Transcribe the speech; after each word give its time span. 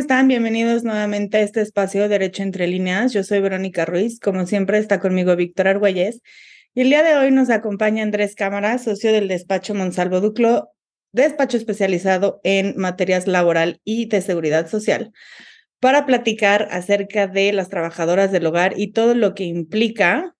¿cómo 0.00 0.04
están? 0.04 0.28
Bienvenidos 0.28 0.82
nuevamente 0.82 1.36
a 1.36 1.40
este 1.42 1.60
espacio 1.60 2.08
Derecho 2.08 2.42
entre 2.42 2.66
líneas. 2.66 3.12
Yo 3.12 3.22
soy 3.22 3.40
Verónica 3.40 3.84
Ruiz. 3.84 4.18
Como 4.18 4.46
siempre 4.46 4.78
está 4.78 4.98
conmigo 4.98 5.36
Víctor 5.36 5.68
Argüelles. 5.68 6.22
Y 6.74 6.80
el 6.80 6.88
día 6.88 7.02
de 7.02 7.16
hoy 7.16 7.30
nos 7.30 7.50
acompaña 7.50 8.02
Andrés 8.02 8.34
Cámara, 8.34 8.78
socio 8.78 9.12
del 9.12 9.28
despacho 9.28 9.74
Monsalvo 9.74 10.22
Duclo, 10.22 10.70
despacho 11.12 11.58
especializado 11.58 12.40
en 12.44 12.78
materias 12.78 13.26
laboral 13.26 13.82
y 13.84 14.06
de 14.06 14.22
seguridad 14.22 14.70
social, 14.70 15.12
para 15.80 16.06
platicar 16.06 16.68
acerca 16.70 17.26
de 17.26 17.52
las 17.52 17.68
trabajadoras 17.68 18.32
del 18.32 18.46
hogar 18.46 18.72
y 18.78 18.92
todo 18.92 19.14
lo 19.14 19.34
que 19.34 19.44
implica 19.44 20.34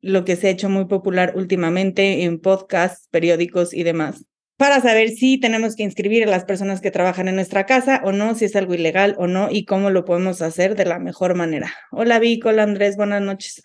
lo 0.00 0.24
que 0.24 0.36
se 0.36 0.46
ha 0.46 0.50
hecho 0.52 0.70
muy 0.70 0.86
popular 0.86 1.34
últimamente 1.36 2.24
en 2.24 2.40
podcasts, 2.40 3.08
periódicos 3.10 3.74
y 3.74 3.82
demás 3.82 4.24
para 4.56 4.80
saber 4.80 5.08
si 5.10 5.40
tenemos 5.40 5.76
que 5.76 5.82
inscribir 5.82 6.24
a 6.24 6.30
las 6.30 6.44
personas 6.44 6.80
que 6.80 6.90
trabajan 6.90 7.28
en 7.28 7.34
nuestra 7.34 7.66
casa 7.66 8.00
o 8.04 8.12
no, 8.12 8.34
si 8.34 8.44
es 8.44 8.56
algo 8.56 8.74
ilegal 8.74 9.14
o 9.18 9.26
no 9.26 9.48
y 9.50 9.64
cómo 9.64 9.90
lo 9.90 10.04
podemos 10.04 10.42
hacer 10.42 10.76
de 10.76 10.84
la 10.84 10.98
mejor 10.98 11.34
manera. 11.34 11.70
Hola 11.90 12.18
Vic, 12.18 12.44
hola 12.46 12.62
Andrés, 12.62 12.96
buenas 12.96 13.22
noches. 13.22 13.62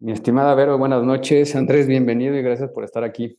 Mi 0.00 0.12
estimada 0.12 0.54
Vero, 0.54 0.78
buenas 0.78 1.04
noches. 1.04 1.54
Andrés, 1.54 1.86
bienvenido 1.86 2.36
y 2.36 2.42
gracias 2.42 2.70
por 2.72 2.84
estar 2.84 3.04
aquí. 3.04 3.38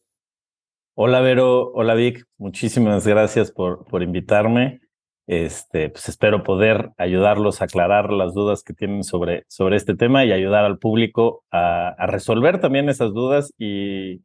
Hola 0.96 1.22
Vero, 1.22 1.72
hola 1.74 1.94
Vic, 1.96 2.26
muchísimas 2.38 3.06
gracias 3.06 3.52
por, 3.52 3.86
por 3.86 4.04
invitarme. 4.04 4.82
Este, 5.26 5.90
pues 5.90 6.10
espero 6.10 6.44
poder 6.44 6.92
ayudarlos 6.98 7.62
a 7.62 7.66
aclarar 7.66 8.12
las 8.12 8.34
dudas 8.34 8.62
que 8.62 8.74
tienen 8.74 9.04
sobre, 9.04 9.46
sobre 9.48 9.78
este 9.78 9.96
tema 9.96 10.26
y 10.26 10.32
ayudar 10.32 10.66
al 10.66 10.80
público 10.80 11.44
a, 11.50 11.90
a 11.90 12.08
resolver 12.08 12.60
también 12.60 12.90
esas 12.90 13.14
dudas 13.14 13.54
y, 13.58 14.22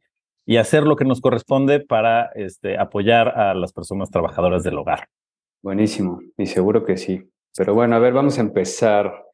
y 0.49 0.57
hacer 0.57 0.81
lo 0.81 0.95
que 0.95 1.05
nos 1.05 1.21
corresponde 1.21 1.79
para 1.79 2.31
este, 2.33 2.79
apoyar 2.79 3.37
a 3.37 3.53
las 3.53 3.71
personas 3.71 4.09
trabajadoras 4.09 4.63
del 4.63 4.79
hogar. 4.79 5.07
Buenísimo, 5.61 6.21
y 6.39 6.47
seguro 6.47 6.83
que 6.83 6.97
sí. 6.97 7.21
Pero 7.55 7.75
bueno, 7.75 7.95
a 7.95 7.99
ver, 7.99 8.13
vamos 8.13 8.39
a 8.39 8.41
empezar. 8.41 9.25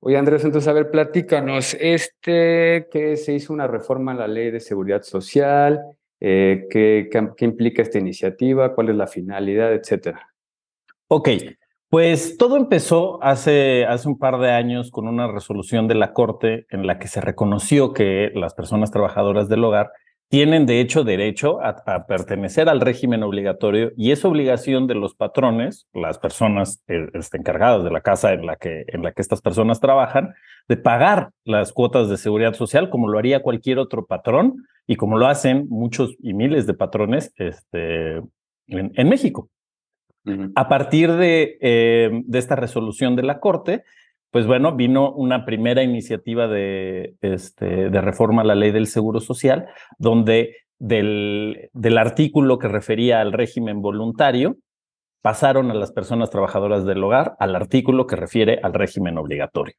Oye, 0.00 0.16
Andrés, 0.16 0.46
entonces, 0.46 0.68
a 0.68 0.72
ver, 0.72 0.90
platícanos, 0.90 1.76
este, 1.78 2.88
que 2.90 3.18
se 3.18 3.34
hizo 3.34 3.52
una 3.52 3.66
reforma 3.66 4.12
a 4.12 4.14
la 4.14 4.26
ley 4.26 4.50
de 4.50 4.60
seguridad 4.60 5.02
social, 5.02 5.78
eh, 6.20 6.66
¿qué, 6.70 7.10
qué, 7.36 7.44
implica 7.44 7.82
esta 7.82 7.98
iniciativa, 7.98 8.74
cuál 8.74 8.88
es 8.88 8.96
la 8.96 9.06
finalidad, 9.06 9.74
etcétera. 9.74 10.26
Ok, 11.08 11.28
pues 11.90 12.38
todo 12.38 12.56
empezó 12.56 13.22
hace, 13.22 13.84
hace 13.84 14.08
un 14.08 14.18
par 14.18 14.38
de 14.38 14.52
años 14.52 14.90
con 14.90 15.06
una 15.06 15.30
resolución 15.30 15.86
de 15.86 15.96
la 15.96 16.14
Corte 16.14 16.64
en 16.70 16.86
la 16.86 16.98
que 16.98 17.08
se 17.08 17.20
reconoció 17.20 17.92
que 17.92 18.30
las 18.34 18.54
personas 18.54 18.90
trabajadoras 18.90 19.50
del 19.50 19.64
hogar 19.64 19.92
tienen 20.32 20.64
de 20.64 20.80
hecho 20.80 21.04
derecho 21.04 21.60
a, 21.62 22.06
pertenecer 22.06 22.70
al 22.70 22.80
régimen 22.80 23.22
obligatorio 23.22 23.92
y 23.98 24.12
es 24.12 24.24
obligación 24.24 24.86
de 24.86 24.94
los 24.94 25.14
patrones, 25.14 25.86
las 25.92 26.18
personas 26.18 26.82
eh, 26.88 27.06
este, 27.12 27.36
encargadas 27.36 27.84
de 27.84 27.90
la 27.90 28.00
casa 28.00 28.32
en 28.32 28.46
la, 28.46 28.56
que, 28.56 28.86
en 28.88 29.02
la 29.02 29.12
que 29.12 29.20
estas 29.20 29.42
personas 29.42 29.78
trabajan, 29.78 30.32
de 30.70 30.78
pagar 30.78 31.32
las 31.44 31.74
cuotas 31.74 32.08
de 32.08 32.16
seguridad 32.16 32.54
social 32.54 32.88
como 32.88 33.10
lo 33.10 33.18
haría 33.18 33.42
cualquier 33.42 33.78
otro 33.78 34.06
patrón 34.06 34.66
y 34.86 34.96
como 34.96 35.18
lo 35.18 35.26
hacen 35.26 35.66
muchos 35.68 36.16
y 36.18 36.32
miles 36.32 36.66
de 36.66 36.72
patrones 36.72 37.34
este, 37.36 38.22
en, 38.68 39.08
México. 39.10 39.50
A 40.54 40.66
partir 40.66 41.12
de, 41.12 41.58
eh, 41.60 42.22
de 42.24 42.38
esta 42.38 42.56
resolución 42.56 43.16
de 43.16 43.22
la 43.24 43.38
Corte, 43.38 43.84
pues 44.32 44.46
bueno, 44.46 44.74
vino 44.74 45.12
una 45.12 45.44
primera 45.44 45.82
iniciativa 45.82 46.48
de, 46.48 47.16
este, 47.20 47.90
de 47.90 48.00
reforma 48.00 48.40
a 48.40 48.46
la 48.46 48.54
ley 48.54 48.70
del 48.70 48.86
Seguro 48.86 49.20
Social, 49.20 49.68
donde 49.98 50.56
del, 50.78 51.70
artículo 51.98 52.58
que 52.58 52.66
refería 52.66 53.20
al 53.20 53.32
régimen 53.34 53.82
voluntario, 53.82 54.56
pasaron 55.20 55.70
a 55.70 55.74
las 55.74 55.92
personas 55.92 56.30
trabajadoras 56.30 56.86
del 56.86 57.04
hogar 57.04 57.36
al 57.40 57.54
artículo 57.54 58.06
que 58.06 58.16
refiere 58.16 58.58
al 58.62 58.72
régimen 58.72 59.18
obligatorio. 59.18 59.74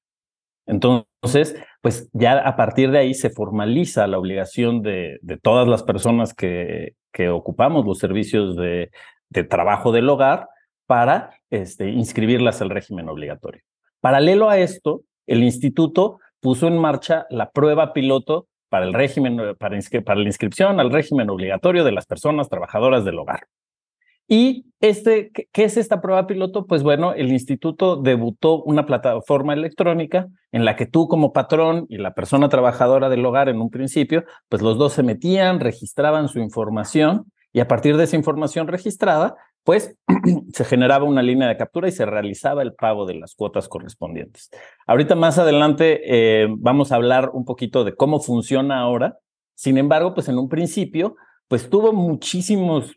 Entonces, 0.68 1.56
pues 1.82 2.10
ya 2.14 2.38
a 2.38 2.56
partir 2.56 2.92
de 2.92 3.00
ahí 3.00 3.16
se 3.16 3.32
formaliza 3.32 4.06
la 4.06 4.20
obligación 4.20 4.84
de, 4.84 5.20
todas 5.42 5.68
las 5.68 5.82
personas 5.82 6.36
que, 6.36 6.94
ocupamos 7.32 7.86
los 7.88 7.98
servicios 7.98 8.56
de, 8.56 8.92
de 9.30 9.44
trabajo 9.44 9.92
del 9.92 10.08
hogar 10.10 10.48
para 10.86 11.32
este, 11.50 11.90
inscribirlas 11.90 12.62
al 12.62 12.70
régimen 12.70 13.10
obligatorio. 13.10 13.64
Paralelo 14.04 14.50
a 14.50 14.60
esto, 14.60 15.04
el 15.28 15.46
instituto 15.46 16.20
puso 16.42 16.68
en 16.68 16.78
marcha 16.78 17.26
la 17.30 17.52
prueba 17.52 17.94
piloto 17.94 18.48
para 18.68 18.86
el 18.86 18.92
régimen, 18.92 19.56
para, 19.58 19.78
la 19.78 20.26
inscripción 20.26 20.82
al 20.82 20.92
régimen 20.92 21.30
obligatorio 21.30 21.86
de 21.86 21.94
las 21.94 22.06
personas 22.06 22.50
trabajadoras 22.50 23.06
del 23.06 23.18
hogar. 23.18 23.48
¿Y 24.28 24.66
este, 24.82 25.32
qué 25.32 25.64
es 25.64 25.78
esta 25.78 26.02
prueba 26.02 26.28
piloto? 26.28 26.66
Pues 26.66 26.84
bueno, 26.84 27.14
el 27.14 27.32
instituto 27.32 27.96
debutó 27.96 28.62
una 28.64 28.86
plataforma 28.86 29.54
electrónica 29.54 30.28
en 30.52 30.66
la 30.66 30.76
que 30.76 30.86
tú 30.86 31.08
como 31.08 31.32
patrón 31.32 31.86
y 31.88 31.98
la 31.98 32.14
persona 32.14 32.50
trabajadora 32.50 33.08
del 33.08 33.26
hogar 33.26 33.48
en 33.48 33.62
un 33.62 33.70
principio, 33.70 34.26
pues 34.50 34.62
los 34.62 34.78
dos 34.78 34.92
se 34.92 35.04
metían, 35.04 35.62
registraban 35.62 36.28
su 36.28 36.40
información 36.40 37.32
y 37.54 37.62
a 37.62 37.70
partir 37.70 37.96
de 37.96 38.04
esa 38.04 38.18
información 38.18 38.68
registrada, 38.68 39.38
pues 39.64 39.96
se 40.54 40.66
generaba 40.66 41.06
una 41.06 41.22
línea 41.22 41.48
de 41.48 41.58
captura 41.58 41.88
y 41.88 41.92
se 41.92 42.06
realizaba 42.06 42.62
el 42.62 42.74
pago 42.74 43.06
de 43.06 43.16
las 43.16 43.36
cuotas 43.36 43.68
correspondientes. 43.68 44.52
Ahorita 44.86 45.16
más 45.16 45.38
adelante 45.38 46.02
eh, 46.06 46.48
vamos 46.50 46.92
a 46.92 46.96
hablar 46.96 47.32
un 47.34 47.46
poquito 47.46 47.84
de 47.84 47.96
cómo 47.96 48.20
funciona 48.20 48.80
ahora. 48.80 49.18
Sin 49.56 49.78
embargo, 49.78 50.14
pues 50.14 50.28
en 50.30 50.38
un 50.38 50.50
principio, 50.50 51.16
pues 51.48 51.70
tuvo 51.70 51.94
muchísimos 51.94 52.96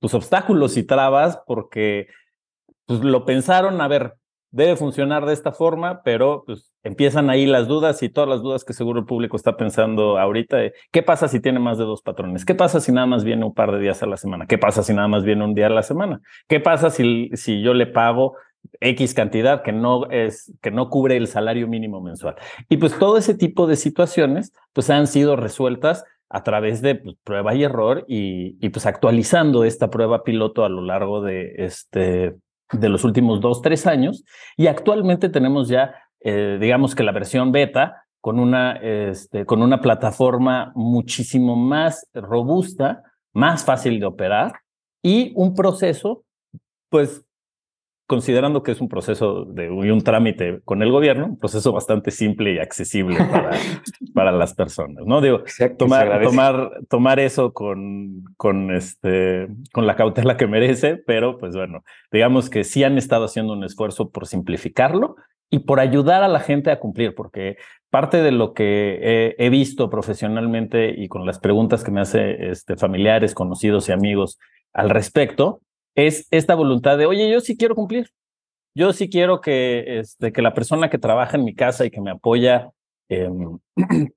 pues, 0.00 0.14
obstáculos 0.14 0.76
y 0.76 0.84
trabas 0.84 1.40
porque 1.46 2.08
pues, 2.86 3.00
lo 3.00 3.24
pensaron, 3.24 3.80
a 3.80 3.88
ver, 3.88 4.14
debe 4.54 4.76
funcionar 4.76 5.26
de 5.26 5.32
esta 5.32 5.50
forma, 5.50 6.02
pero 6.04 6.44
pues 6.46 6.72
empiezan 6.84 7.28
ahí 7.28 7.44
las 7.44 7.66
dudas 7.66 8.00
y 8.04 8.08
todas 8.08 8.28
las 8.28 8.40
dudas 8.40 8.64
que 8.64 8.72
seguro 8.72 9.00
el 9.00 9.04
público 9.04 9.36
está 9.36 9.56
pensando 9.56 10.16
ahorita. 10.16 10.58
¿Qué 10.92 11.02
pasa 11.02 11.26
si 11.26 11.40
tiene 11.40 11.58
más 11.58 11.76
de 11.76 11.84
dos 11.84 12.02
patrones? 12.02 12.44
¿Qué 12.44 12.54
pasa 12.54 12.80
si 12.80 12.92
nada 12.92 13.08
más 13.08 13.24
viene 13.24 13.44
un 13.44 13.52
par 13.52 13.72
de 13.72 13.80
días 13.80 14.00
a 14.04 14.06
la 14.06 14.16
semana? 14.16 14.46
¿Qué 14.46 14.56
pasa 14.56 14.84
si 14.84 14.94
nada 14.94 15.08
más 15.08 15.24
viene 15.24 15.44
un 15.44 15.54
día 15.54 15.66
a 15.66 15.70
la 15.70 15.82
semana? 15.82 16.20
¿Qué 16.46 16.60
pasa 16.60 16.90
si, 16.90 17.30
si 17.34 17.62
yo 17.62 17.74
le 17.74 17.88
pago 17.88 18.36
X 18.80 19.12
cantidad 19.12 19.62
que 19.62 19.72
no 19.72 20.08
es 20.10 20.52
que 20.62 20.70
no 20.70 20.88
cubre 20.88 21.16
el 21.16 21.26
salario 21.26 21.66
mínimo 21.66 22.00
mensual? 22.00 22.36
Y 22.68 22.76
pues 22.76 22.96
todo 22.96 23.18
ese 23.18 23.34
tipo 23.34 23.66
de 23.66 23.74
situaciones 23.74 24.52
pues 24.72 24.88
han 24.88 25.08
sido 25.08 25.34
resueltas 25.34 26.04
a 26.28 26.44
través 26.44 26.80
de 26.80 26.94
pues, 26.94 27.16
prueba 27.24 27.56
y 27.56 27.64
error 27.64 28.04
y, 28.06 28.56
y 28.64 28.68
pues 28.68 28.86
actualizando 28.86 29.64
esta 29.64 29.90
prueba 29.90 30.22
piloto 30.22 30.64
a 30.64 30.68
lo 30.68 30.80
largo 30.80 31.22
de 31.22 31.54
este 31.58 32.36
de 32.72 32.88
los 32.88 33.04
últimos 33.04 33.40
dos, 33.40 33.62
tres 33.62 33.86
años, 33.86 34.24
y 34.56 34.66
actualmente 34.66 35.28
tenemos 35.28 35.68
ya, 35.68 35.94
eh, 36.20 36.58
digamos 36.60 36.94
que 36.94 37.02
la 37.02 37.12
versión 37.12 37.52
beta 37.52 38.04
con 38.20 38.40
una, 38.40 38.72
este, 38.76 39.44
con 39.44 39.62
una 39.62 39.80
plataforma 39.80 40.72
muchísimo 40.74 41.56
más 41.56 42.08
robusta, 42.14 43.02
más 43.34 43.64
fácil 43.64 44.00
de 44.00 44.06
operar 44.06 44.52
y 45.02 45.32
un 45.36 45.54
proceso, 45.54 46.24
pues 46.88 47.22
considerando 48.06 48.62
que 48.62 48.72
es 48.72 48.80
un 48.80 48.88
proceso 48.88 49.44
de 49.44 49.70
un 49.70 50.02
trámite 50.02 50.60
con 50.64 50.82
el 50.82 50.90
gobierno, 50.90 51.26
un 51.26 51.38
proceso 51.38 51.72
bastante 51.72 52.10
simple 52.10 52.54
y 52.54 52.58
accesible 52.58 53.16
para, 53.16 53.50
para 54.14 54.32
las 54.32 54.54
personas, 54.54 55.04
¿no? 55.06 55.20
Digo, 55.20 55.42
tomar, 55.78 56.22
tomar, 56.22 56.70
tomar 56.88 57.20
eso 57.20 57.52
con, 57.52 58.24
con, 58.36 58.74
este, 58.74 59.48
con 59.72 59.86
la 59.86 59.96
cautela 59.96 60.36
que 60.36 60.46
merece, 60.46 60.96
pero 60.96 61.38
pues 61.38 61.56
bueno, 61.56 61.82
digamos 62.12 62.50
que 62.50 62.64
sí 62.64 62.84
han 62.84 62.98
estado 62.98 63.24
haciendo 63.24 63.54
un 63.54 63.64
esfuerzo 63.64 64.10
por 64.10 64.26
simplificarlo 64.26 65.16
y 65.50 65.60
por 65.60 65.80
ayudar 65.80 66.22
a 66.22 66.28
la 66.28 66.40
gente 66.40 66.70
a 66.70 66.80
cumplir, 66.80 67.14
porque 67.14 67.56
parte 67.88 68.22
de 68.22 68.32
lo 68.32 68.54
que 68.54 69.34
he, 69.38 69.50
visto 69.50 69.88
profesionalmente 69.88 70.92
y 70.96 71.08
con 71.08 71.26
las 71.26 71.38
preguntas 71.38 71.84
que 71.84 71.92
me 71.92 72.00
hace 72.00 72.50
este, 72.50 72.76
familiares, 72.76 73.34
conocidos 73.34 73.88
y 73.88 73.92
amigos 73.92 74.38
al 74.72 74.90
respecto, 74.90 75.60
es 75.94 76.26
esta 76.30 76.54
voluntad 76.54 76.98
de, 76.98 77.06
oye, 77.06 77.30
yo 77.30 77.40
sí 77.40 77.56
quiero 77.56 77.74
cumplir. 77.74 78.10
Yo 78.76 78.92
sí 78.92 79.08
quiero 79.08 79.40
que, 79.40 80.00
este, 80.00 80.32
que 80.32 80.42
la 80.42 80.54
persona 80.54 80.90
que 80.90 80.98
trabaja 80.98 81.36
en 81.36 81.44
mi 81.44 81.54
casa 81.54 81.84
y 81.84 81.90
que 81.90 82.00
me 82.00 82.10
apoya 82.10 82.70
em, 83.08 83.58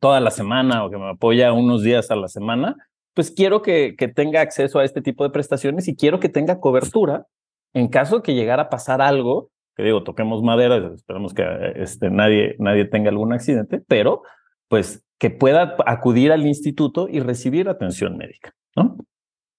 toda 0.00 0.20
la 0.20 0.30
semana 0.30 0.84
o 0.84 0.90
que 0.90 0.96
me 0.96 1.10
apoya 1.10 1.52
unos 1.52 1.82
días 1.82 2.10
a 2.10 2.16
la 2.16 2.28
semana, 2.28 2.76
pues 3.14 3.30
quiero 3.30 3.62
que, 3.62 3.94
que 3.96 4.08
tenga 4.08 4.40
acceso 4.40 4.80
a 4.80 4.84
este 4.84 5.00
tipo 5.00 5.22
de 5.22 5.30
prestaciones 5.30 5.86
y 5.86 5.94
quiero 5.94 6.18
que 6.18 6.28
tenga 6.28 6.58
cobertura 6.58 7.26
en 7.74 7.88
caso 7.88 8.16
de 8.16 8.22
que 8.22 8.34
llegara 8.34 8.64
a 8.64 8.70
pasar 8.70 9.02
algo, 9.02 9.50
que 9.76 9.82
digo, 9.82 10.04
toquemos 10.04 10.42
madera, 10.42 10.92
esperamos 10.94 11.34
que 11.34 11.44
este, 11.76 12.10
nadie, 12.10 12.54
nadie 12.58 12.84
tenga 12.84 13.10
algún 13.10 13.32
accidente, 13.32 13.82
pero 13.86 14.22
pues 14.68 15.04
que 15.18 15.30
pueda 15.30 15.76
acudir 15.86 16.32
al 16.32 16.46
instituto 16.46 17.08
y 17.08 17.20
recibir 17.20 17.68
atención 17.68 18.16
médica, 18.16 18.54
¿no? 18.76 18.96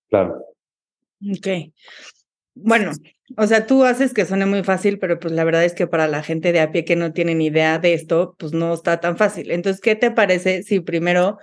Claro. 0.09 0.41
Ok. 1.21 1.73
Bueno, 2.55 2.91
o 3.37 3.47
sea, 3.47 3.65
tú 3.65 3.83
haces 3.83 4.13
que 4.13 4.25
suene 4.25 4.45
muy 4.45 4.63
fácil, 4.63 4.97
pero 4.99 5.19
pues 5.19 5.33
la 5.33 5.43
verdad 5.43 5.65
es 5.65 5.73
que 5.73 5.87
para 5.87 6.07
la 6.07 6.23
gente 6.23 6.51
de 6.51 6.61
a 6.61 6.71
pie 6.71 6.85
que 6.85 6.95
no 6.95 7.11
tiene 7.11 7.35
ni 7.35 7.47
idea 7.47 7.79
de 7.79 7.93
esto, 7.93 8.35
pues 8.39 8.53
no 8.53 8.73
está 8.73 8.99
tan 8.99 9.17
fácil. 9.17 9.51
Entonces, 9.51 9.81
¿qué 9.81 9.95
te 9.95 10.11
parece 10.11 10.63
si 10.63 10.79
primero 10.79 11.37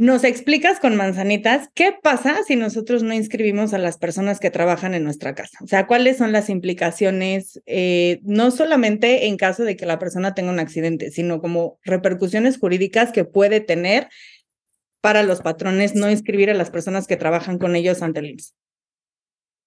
nos 0.00 0.24
explicas 0.24 0.80
con 0.80 0.96
manzanitas 0.96 1.68
qué 1.74 1.92
pasa 1.92 2.42
si 2.46 2.56
nosotros 2.56 3.02
no 3.02 3.12
inscribimos 3.12 3.74
a 3.74 3.78
las 3.78 3.98
personas 3.98 4.40
que 4.40 4.50
trabajan 4.50 4.94
en 4.94 5.04
nuestra 5.04 5.34
casa. 5.34 5.58
O 5.62 5.66
sea, 5.66 5.86
cuáles 5.86 6.16
son 6.16 6.32
las 6.32 6.48
implicaciones, 6.48 7.60
eh, 7.66 8.20
no 8.22 8.50
solamente 8.50 9.26
en 9.26 9.36
caso 9.36 9.62
de 9.62 9.76
que 9.76 9.84
la 9.84 9.98
persona 9.98 10.32
tenga 10.32 10.52
un 10.52 10.58
accidente, 10.58 11.10
sino 11.10 11.42
como 11.42 11.78
repercusiones 11.84 12.56
jurídicas 12.56 13.12
que 13.12 13.26
puede 13.26 13.60
tener 13.60 14.08
para 15.02 15.22
los 15.22 15.42
patrones 15.42 15.94
no 15.94 16.10
inscribir 16.10 16.48
a 16.48 16.54
las 16.54 16.70
personas 16.70 17.06
que 17.06 17.18
trabajan 17.18 17.58
con 17.58 17.76
ellos 17.76 18.00
ante 18.00 18.20
el 18.20 18.30
IMSS. 18.30 18.54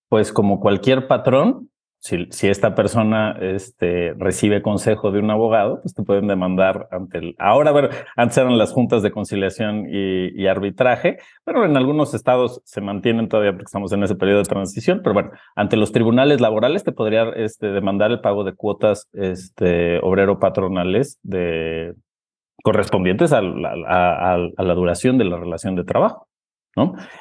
Pues 0.09 0.31
como 0.31 0.59
cualquier 0.59 1.07
patrón, 1.07 1.69
si, 2.03 2.49
esta 2.49 2.75
persona 2.75 3.37
este, 3.39 4.13
recibe 4.17 4.61
consejo 4.61 5.11
de 5.11 5.19
un 5.19 5.31
abogado, 5.31 5.79
pues 5.81 5.93
te 5.93 6.03
pueden 6.03 6.27
demandar 6.27 6.89
ante 6.91 7.19
el... 7.19 7.35
Ahora, 7.39 7.71
ver, 7.71 7.91
antes 8.17 8.37
eran 8.37 8.57
las 8.57 8.73
juntas 8.73 9.03
de 9.03 9.11
conciliación 9.11 9.85
y, 9.89 10.45
arbitraje, 10.47 11.17
pero 11.45 11.63
en 11.63 11.77
algunos 11.77 12.13
estados 12.13 12.61
se 12.65 12.81
mantienen 12.81 13.29
todavía 13.29 13.53
porque 13.53 13.67
estamos 13.67 13.93
en 13.93 14.03
ese 14.03 14.15
periodo 14.15 14.39
de 14.39 14.49
transición, 14.49 14.99
pero 15.01 15.13
bueno, 15.13 15.31
ante 15.55 15.77
los 15.77 15.93
tribunales 15.93 16.41
laborales 16.41 16.83
te 16.83 16.91
podría 16.91 17.29
este, 17.37 17.67
demandar 17.67 18.11
el 18.11 18.19
pago 18.19 18.43
de 18.43 18.53
cuotas 18.53 19.07
este, 19.13 19.99
obrero-patronales 19.99 21.19
de, 21.23 21.93
correspondientes 22.63 23.31
a 23.31 23.41
la 23.41 24.73
duración 24.75 25.17
de 25.17 25.23
la 25.23 25.37
relación 25.37 25.75
de 25.75 25.85
trabajo. 25.85 26.27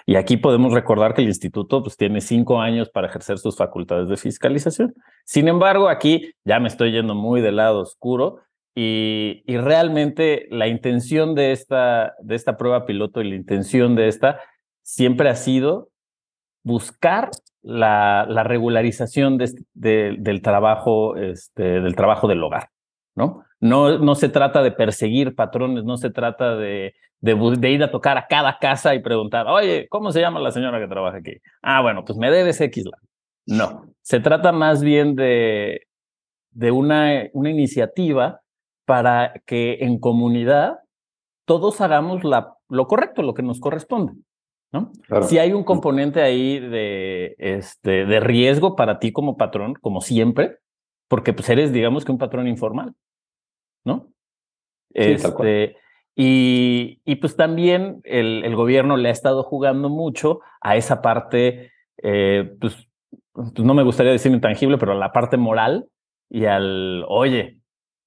Y 0.06 0.16
aquí 0.16 0.36
podemos 0.36 0.72
recordar 0.72 1.14
que 1.14 1.22
el 1.22 1.28
instituto 1.28 1.82
pues, 1.82 1.96
tiene 1.96 2.20
cinco 2.20 2.60
años 2.60 2.88
para 2.88 3.08
ejercer 3.08 3.38
sus 3.38 3.56
facultades 3.56 4.08
de 4.08 4.16
fiscalización. 4.16 4.94
Sin 5.24 5.48
embargo, 5.48 5.88
aquí 5.88 6.32
ya 6.44 6.58
me 6.58 6.68
estoy 6.68 6.92
yendo 6.92 7.14
muy 7.14 7.40
del 7.40 7.56
lado 7.56 7.80
oscuro 7.80 8.40
y, 8.74 9.42
y 9.46 9.58
realmente 9.58 10.46
la 10.50 10.68
intención 10.68 11.34
de 11.34 11.52
esta, 11.52 12.14
de 12.22 12.34
esta 12.34 12.56
prueba 12.56 12.86
piloto 12.86 13.20
y 13.20 13.28
la 13.28 13.36
intención 13.36 13.94
de 13.94 14.08
esta 14.08 14.40
siempre 14.82 15.28
ha 15.28 15.36
sido 15.36 15.90
buscar 16.64 17.30
la, 17.62 18.26
la 18.28 18.44
regularización 18.44 19.38
de, 19.38 19.52
del, 19.74 20.42
trabajo, 20.42 21.16
este, 21.16 21.80
del 21.80 21.94
trabajo 21.94 22.28
del 22.28 22.42
hogar, 22.42 22.70
¿no? 23.14 23.44
No, 23.62 23.96
no 23.98 24.16
se 24.16 24.28
trata 24.28 24.60
de 24.60 24.72
perseguir 24.72 25.36
patrones, 25.36 25.84
no 25.84 25.96
se 25.96 26.10
trata 26.10 26.56
de, 26.56 26.94
de, 27.20 27.70
ir 27.70 27.84
a 27.84 27.92
tocar 27.92 28.18
a 28.18 28.26
cada 28.26 28.58
casa 28.58 28.92
y 28.96 28.98
preguntar, 28.98 29.46
oye, 29.46 29.86
¿cómo 29.88 30.10
se 30.10 30.20
llama 30.20 30.40
la 30.40 30.50
señora 30.50 30.80
que 30.80 30.88
trabaja 30.88 31.18
aquí? 31.18 31.36
Ah, 31.62 31.80
bueno, 31.80 32.04
pues 32.04 32.18
me 32.18 32.28
debes 32.28 32.60
X. 32.60 32.86
No, 33.46 33.86
se 34.00 34.18
trata 34.18 34.50
más 34.50 34.82
bien 34.82 35.14
de, 35.14 35.86
de 36.50 36.72
una, 36.72 37.28
una 37.34 37.50
iniciativa 37.50 38.40
para 38.84 39.32
que 39.46 39.78
en 39.82 40.00
comunidad 40.00 40.80
todos 41.44 41.80
hagamos 41.80 42.24
la, 42.24 42.56
lo 42.68 42.88
correcto, 42.88 43.22
lo 43.22 43.32
que 43.32 43.44
nos 43.44 43.60
corresponde. 43.60 44.14
¿no? 44.72 44.90
Si 45.28 45.38
hay 45.38 45.52
un 45.52 45.62
componente 45.62 46.20
ahí 46.20 46.58
de, 46.58 47.36
este, 47.38 48.06
de 48.06 48.18
riesgo 48.18 48.74
para 48.74 48.98
ti 48.98 49.12
como 49.12 49.36
patrón, 49.36 49.74
como 49.74 50.00
siempre, 50.00 50.58
porque 51.06 51.32
pues 51.32 51.48
eres, 51.48 51.72
digamos 51.72 52.04
que 52.04 52.10
un 52.10 52.18
patrón 52.18 52.48
informal, 52.48 52.94
¿no? 53.84 54.12
este, 54.94 55.76
y, 56.14 57.00
y 57.04 57.16
pues 57.16 57.36
también 57.36 58.00
el, 58.04 58.44
el, 58.44 58.54
gobierno 58.54 58.96
le 58.96 59.08
ha 59.08 59.12
estado 59.12 59.42
jugando 59.42 59.88
mucho 59.88 60.40
a 60.60 60.76
esa 60.76 61.00
parte, 61.00 61.72
eh, 62.02 62.54
pues, 62.60 62.88
pues, 63.32 63.58
no 63.58 63.74
me 63.74 63.82
gustaría 63.82 64.12
decir 64.12 64.32
intangible, 64.32 64.78
pero 64.78 64.92
a 64.92 64.96
la 64.96 65.12
parte 65.12 65.36
moral 65.36 65.88
y 66.28 66.44
al, 66.44 67.04
oye, 67.08 67.60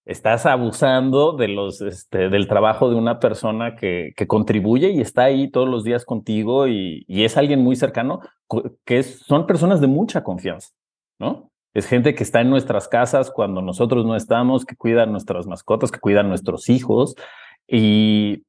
estás 0.05 0.45
abusando 0.45 1.33
de 1.33 1.47
los, 1.47 1.81
este, 1.81 2.29
del 2.29 2.47
trabajo 2.47 2.89
de 2.89 2.95
una 2.95 3.19
persona 3.19 3.75
que, 3.75 4.13
que 4.15 4.27
contribuye 4.27 4.91
y 4.91 5.01
está 5.01 5.23
ahí 5.23 5.49
todos 5.49 5.67
los 5.67 5.83
días 5.83 6.05
contigo 6.05 6.67
y, 6.67 7.05
y 7.07 7.23
es 7.23 7.37
alguien 7.37 7.61
muy 7.61 7.75
cercano, 7.75 8.19
que 8.85 9.01
son 9.01 9.47
personas 9.47 9.81
de 9.81 9.87
mucha 9.87 10.23
confianza, 10.23 10.69
¿no? 11.19 11.51
Es 11.75 11.85
gente 11.85 12.15
que 12.15 12.23
está 12.23 12.39
en 12.39 12.49
nuestras 12.49 12.87
casas 12.87 13.29
cuando 13.29 13.61
nosotros 13.61 14.05
no 14.05 14.15
estamos, 14.15 14.65
que 14.65 14.77
cuidan 14.77 15.11
nuestras 15.11 15.45
mascotas, 15.45 15.91
que 15.91 15.99
cuidan 15.99 16.29
nuestros 16.29 16.69
hijos, 16.69 17.15
y 17.67 18.43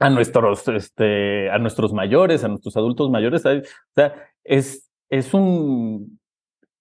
a 0.00 0.10
nuestros, 0.10 0.66
este, 0.66 1.48
a 1.48 1.58
nuestros 1.58 1.92
mayores, 1.92 2.42
a 2.42 2.48
nuestros 2.48 2.76
adultos 2.76 3.08
mayores. 3.08 3.46
O 3.46 3.62
sea, 3.94 4.14
es, 4.42 4.90
es 5.10 5.32
un 5.32 6.18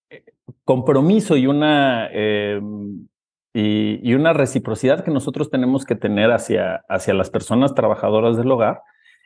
eh, 0.10 0.24
compromiso 0.63 1.38
y 1.38 1.45
una, 1.45 2.07
em, 2.12 3.07
y, 3.54 4.13
una 4.16 4.33
reciprocidad 4.33 5.04
que 5.04 5.12
nosotros 5.12 5.51
tenemos 5.51 5.86
que 5.86 5.95
tener 5.95 6.31
hacia, 6.31 6.83
hacia 6.89 7.13
las 7.13 7.30
personas 7.30 7.75
trabajadoras 7.75 8.38
del 8.38 8.50
hogar. 8.50 8.81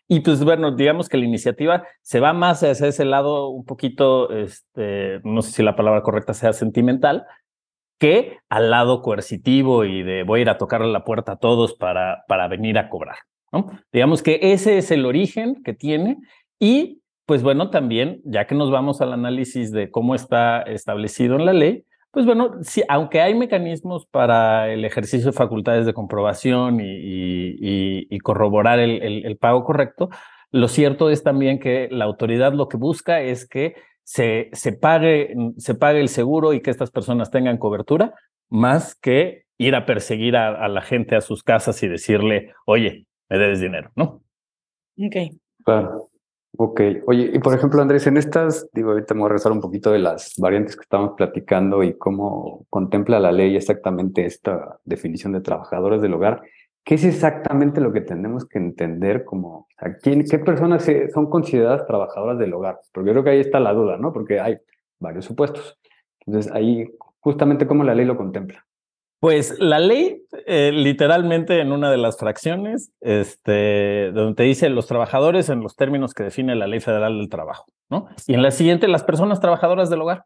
Y 0.07 0.19
pues 0.19 0.43
bueno, 0.43 0.71
digamos 0.71 1.09
que 1.09 1.17
la 1.17 1.25
iniciativa 1.25 1.87
se 2.01 2.19
va 2.19 2.33
más 2.33 2.61
hacia 2.63 2.87
ese 2.87 3.05
lado 3.05 3.49
un 3.49 3.65
poquito, 3.65 4.31
este, 4.31 5.21
no 5.23 5.41
sé 5.41 5.51
si 5.51 5.63
la 5.63 5.75
palabra 5.75 6.03
correcta 6.03 6.33
sea 6.33 6.53
sentimental, 6.53 7.25
que 7.99 8.37
al 8.49 8.69
lado 8.69 9.01
coercitivo 9.01 9.85
y 9.85 10.03
de 10.03 10.23
voy 10.23 10.39
a 10.39 10.41
ir 10.41 10.49
a 10.49 10.57
tocarle 10.57 10.91
la 10.91 11.05
puerta 11.05 11.33
a 11.33 11.37
todos 11.37 11.73
para, 11.73 12.25
para 12.27 12.47
venir 12.47 12.77
a 12.77 12.89
cobrar. 12.89 13.17
¿no? 13.51 13.67
Digamos 13.91 14.21
que 14.21 14.39
ese 14.41 14.77
es 14.77 14.91
el 14.91 15.05
origen 15.05 15.63
que 15.63 15.73
tiene 15.73 16.17
y 16.59 17.01
pues 17.25 17.41
bueno, 17.41 17.69
también, 17.69 18.21
ya 18.25 18.47
que 18.47 18.55
nos 18.55 18.69
vamos 18.69 18.99
al 18.99 19.13
análisis 19.13 19.71
de 19.71 19.89
cómo 19.89 20.15
está 20.15 20.61
establecido 20.63 21.37
en 21.37 21.45
la 21.45 21.53
ley, 21.53 21.85
pues 22.13 22.27
bueno, 22.27 22.59
sí, 22.61 22.83
aunque 22.89 23.21
hay 23.21 23.33
mecanismos 23.33 24.05
para 24.05 24.71
el 24.71 24.85
ejercicio 24.85 25.31
de 25.31 25.35
facultades 25.35 25.87
de 25.87 25.95
comprobación 25.95 26.79
y, 26.79 26.85
y, 26.85 28.07
y 28.07 28.19
corroborar 28.19 28.77
el, 28.77 29.01
el, 29.01 29.25
el, 29.25 29.37
pago 29.37 29.63
correcto, 29.63 30.11
lo 30.51 30.67
cierto 30.67 31.09
es 31.09 31.23
también 31.23 31.59
que 31.59 31.87
la 31.89 32.05
autoridad 32.05 32.53
lo 32.53 32.69
que 32.69 32.77
busca 32.77 33.21
es 33.21 33.49
que 33.49 33.73
se, 34.03 34.51
se, 34.53 34.73
pague, 34.73 35.33
se 35.57 35.73
pague 35.73 36.01
el 36.01 36.07
seguro 36.07 36.53
y 36.53 36.61
que 36.61 36.69
estas 36.69 36.91
personas 36.91 37.31
tengan 37.31 37.57
cobertura, 37.57 38.13
más 38.47 38.93
que 38.93 39.45
ir 39.57 39.73
a 39.73 39.87
perseguir 39.87 40.37
a, 40.37 40.67
la 40.67 40.81
gente 40.83 41.15
a 41.15 41.21
sus 41.21 41.41
casas 41.41 41.81
y 41.81 41.87
decirle, 41.87 42.53
oye, 42.67 43.07
me 43.27 43.39
debes 43.39 43.59
dinero, 43.59 43.91
¿no? 43.95 44.21
Ok. 44.99 45.15
Claro. 45.65 46.12
Ok. 46.55 46.81
Oye, 47.07 47.31
y 47.33 47.39
por 47.39 47.55
ejemplo, 47.55 47.81
Andrés, 47.81 48.05
en 48.05 48.17
estas, 48.17 48.69
digo, 48.73 48.91
ahorita 48.91 49.15
me 49.15 49.21
voy 49.21 49.29
a 49.29 49.33
rezar 49.33 49.51
un 49.51 49.61
poquito 49.61 49.91
de 49.91 49.99
las 49.99 50.33
variantes 50.37 50.75
que 50.75 50.83
estamos 50.83 51.13
platicando 51.17 51.81
y 51.81 51.97
cómo 51.97 52.65
contempla 52.69 53.19
la 53.19 53.31
ley 53.31 53.55
exactamente 53.55 54.25
esta 54.25 54.79
definición 54.85 55.33
de 55.33 55.41
trabajadores 55.41 56.01
del 56.01 56.13
hogar. 56.13 56.43
¿Qué 56.83 56.95
es 56.95 57.05
exactamente 57.05 57.81
lo 57.81 57.91
que 57.91 58.01
tenemos 58.01 58.45
que 58.45 58.59
entender 58.59 59.23
como, 59.23 59.67
quién, 60.01 60.25
qué 60.25 60.37
personas 60.37 60.85
son 61.13 61.29
consideradas 61.29 61.87
trabajadoras 61.87 62.37
del 62.37 62.53
hogar? 62.53 62.79
Porque 62.91 63.07
yo 63.07 63.13
creo 63.13 63.23
que 63.23 63.29
ahí 63.31 63.39
está 63.39 63.59
la 63.59 63.73
duda, 63.73 63.97
¿no? 63.97 64.13
Porque 64.13 64.39
hay 64.39 64.57
varios 64.99 65.25
supuestos. 65.25 65.79
Entonces, 66.25 66.51
ahí 66.51 66.87
justamente 67.19 67.65
cómo 67.65 67.83
la 67.83 67.95
ley 67.95 68.05
lo 68.05 68.17
contempla. 68.17 68.63
Pues 69.23 69.57
la 69.57 69.79
ley, 69.79 70.21
eh, 70.47 70.73
literalmente 70.73 71.61
en 71.61 71.71
una 71.71 71.89
de 71.89 71.95
las 71.95 72.17
fracciones, 72.17 72.91
este, 72.99 74.11
donde 74.11 74.35
te 74.35 74.43
dice 74.43 74.67
los 74.67 74.85
trabajadores 74.85 75.47
en 75.47 75.61
los 75.61 75.77
términos 75.77 76.13
que 76.13 76.23
define 76.23 76.55
la 76.55 76.67
ley 76.67 76.81
federal 76.81 77.17
del 77.17 77.29
trabajo, 77.29 77.63
¿no? 77.89 78.09
Y 78.27 78.33
en 78.33 78.41
la 78.41 78.51
siguiente, 78.51 78.89
las 78.89 79.05
personas 79.05 79.39
trabajadoras 79.39 79.89
del 79.89 80.01
hogar, 80.01 80.25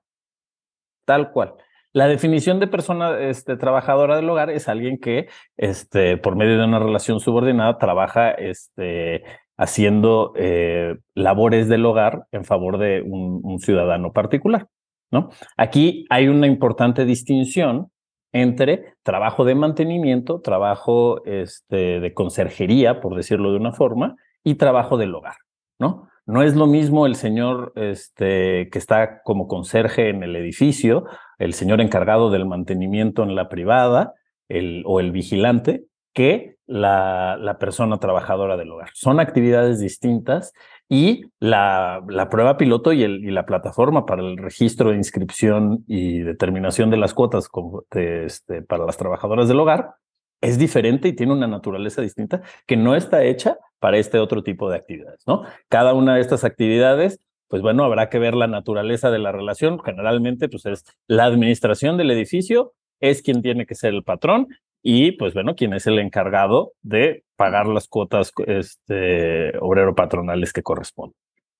tal 1.05 1.29
cual. 1.29 1.53
La 1.93 2.07
definición 2.07 2.59
de 2.59 2.65
persona 2.65 3.19
este, 3.19 3.55
trabajadora 3.55 4.15
del 4.15 4.27
hogar 4.31 4.49
es 4.49 4.67
alguien 4.67 4.97
que, 4.97 5.27
este, 5.57 6.17
por 6.17 6.35
medio 6.35 6.57
de 6.57 6.65
una 6.65 6.79
relación 6.79 7.19
subordinada, 7.19 7.77
trabaja 7.77 8.31
este, 8.31 9.21
haciendo 9.57 10.33
eh, 10.35 10.97
labores 11.13 11.69
del 11.69 11.85
hogar 11.85 12.25
en 12.31 12.45
favor 12.45 12.79
de 12.79 13.03
un, 13.03 13.59
ciudadano 13.59 14.11
particular. 14.11 14.65
¿no? 15.11 15.29
Aquí 15.55 16.07
hay 16.09 16.29
una 16.29 16.47
importante 16.47 17.05
distinción 17.05 17.91
entre 18.31 18.93
trabajo 19.03 19.45
de 19.45 19.55
mantenimiento, 19.55 20.41
trabajo 20.41 21.23
este, 21.25 21.99
de 21.99 22.13
conserjería, 22.13 23.01
por 23.01 23.15
decirlo 23.15 23.51
de 23.51 23.57
una 23.57 23.71
forma, 23.71 24.15
y 24.43 24.55
trabajo 24.55 24.97
del 24.97 25.15
hogar. 25.15 25.35
¿no? 25.79 26.09
No 26.25 26.43
es 26.43 26.55
lo 26.55 26.67
mismo 26.67 27.05
el 27.05 27.15
señor 27.15 27.71
este, 27.75 28.69
que 28.69 28.77
está 28.77 29.21
como 29.23 29.47
conserje 29.47 30.09
en 30.09 30.23
el 30.23 30.35
edificio, 30.35 31.05
el 31.39 31.53
señor 31.53 31.81
encargado 31.81 32.29
del 32.29 32.45
mantenimiento 32.45 33.23
en 33.23 33.35
la 33.35 33.47
privada 33.47 34.13
el, 34.49 34.83
o 34.85 34.99
el 34.99 35.11
vigilante, 35.11 35.85
que 36.13 36.57
la, 36.65 37.37
la, 37.39 37.59
persona 37.59 37.99
trabajadora 37.99 38.57
del 38.57 38.71
hogar. 38.71 38.89
Son 38.93 39.19
actividades 39.19 39.79
distintas 39.79 40.51
y 40.89 41.25
la, 41.39 42.01
la 42.07 42.29
prueba 42.29 42.57
piloto 42.57 42.93
y, 42.93 43.03
el, 43.03 43.23
y, 43.23 43.31
la 43.31 43.45
plataforma 43.45 44.05
para 44.05 44.21
el 44.21 44.37
registro 44.37 44.91
de 44.91 44.97
inscripción 44.97 45.83
y 45.87 46.19
determinación 46.19 46.89
de 46.89 46.97
las 46.97 47.13
cuotas 47.13 47.49
este, 47.91 48.61
para 48.61 48.85
las 48.85 48.97
trabajadoras 48.97 49.47
del 49.47 49.59
hogar 49.59 49.95
es 50.39 50.57
diferente 50.57 51.09
y 51.09 51.13
tiene 51.13 51.33
una 51.33 51.47
naturaleza 51.47 52.01
distinta 52.01 52.41
que 52.65 52.77
no 52.77 52.95
está 52.95 53.23
hecha 53.23 53.57
para 53.79 53.97
este 53.97 54.19
otro 54.19 54.43
tipo 54.43 54.69
de 54.69 54.77
actividades, 54.77 55.23
¿no? 55.27 55.43
Cada 55.67 55.93
una 55.93 56.15
de 56.15 56.21
estas 56.21 56.43
actividades, 56.43 57.19
pues 57.47 57.61
bueno, 57.61 57.83
habrá 57.83 58.09
que 58.09 58.19
ver 58.19 58.35
la 58.35 58.47
naturaleza 58.47 59.09
de 59.09 59.19
la 59.19 59.31
relación. 59.31 59.79
Generalmente, 59.83 60.47
pues 60.47 60.65
es 60.65 60.85
la 61.07 61.25
administración 61.25 61.97
del 61.97 62.11
edificio 62.11 62.73
es 62.99 63.21
quien 63.21 63.41
tiene 63.41 63.65
que 63.65 63.75
ser 63.75 63.93
el 63.93 64.03
patrón 64.03 64.47
y 64.89 65.11
pues 65.11 65.33
bueno, 65.33 65.53
quien 65.53 65.73
es 65.73 65.85
el 65.85 65.99
encargado 65.99 66.71
de 66.81 67.25
pagar 67.35 67.67
las 67.67 67.89
cuotas 67.89 68.31
este, 68.45 69.51
obrero 69.59 69.95
patronales 69.95 70.53
que 70.53 70.63
corresponden. 70.63 71.17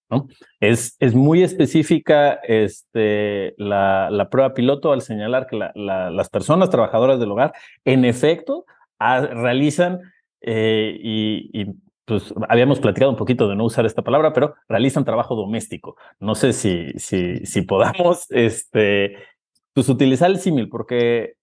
¿no? 0.09 0.29
Es, 0.61 0.95
es 0.99 1.13
muy 1.13 1.43
específica 1.43 2.35
este, 2.35 3.53
la, 3.57 4.09
la 4.11 4.29
prueba 4.29 4.53
piloto 4.53 4.93
al 4.93 5.01
señalar 5.01 5.45
que 5.45 5.57
las 5.57 6.29
personas 6.29 6.69
trabajadoras 6.69 7.19
del 7.19 7.29
hogar, 7.29 7.51
en 7.83 8.05
efecto, 8.05 8.63
realizan 8.97 9.99
eh, 10.39 10.97
y, 10.97 11.65
pues 12.05 12.33
habíamos 12.47 12.79
platicado 12.79 13.11
un 13.11 13.17
poquito 13.17 13.49
de 13.49 13.57
no 13.57 13.65
usar 13.65 13.85
esta 13.85 14.03
palabra, 14.03 14.31
pero 14.31 14.55
realizan 14.69 15.03
trabajo 15.03 15.35
doméstico. 15.35 15.97
No 16.21 16.33
sé 16.33 16.53
si, 16.53 16.93
si, 16.95 17.45
si 17.45 17.61
podamos 17.63 18.25
este, 18.29 19.17
pues, 19.73 19.89
utilizar 19.89 20.31
el 20.31 20.39
símil, 20.39 20.69
porque 20.69 21.33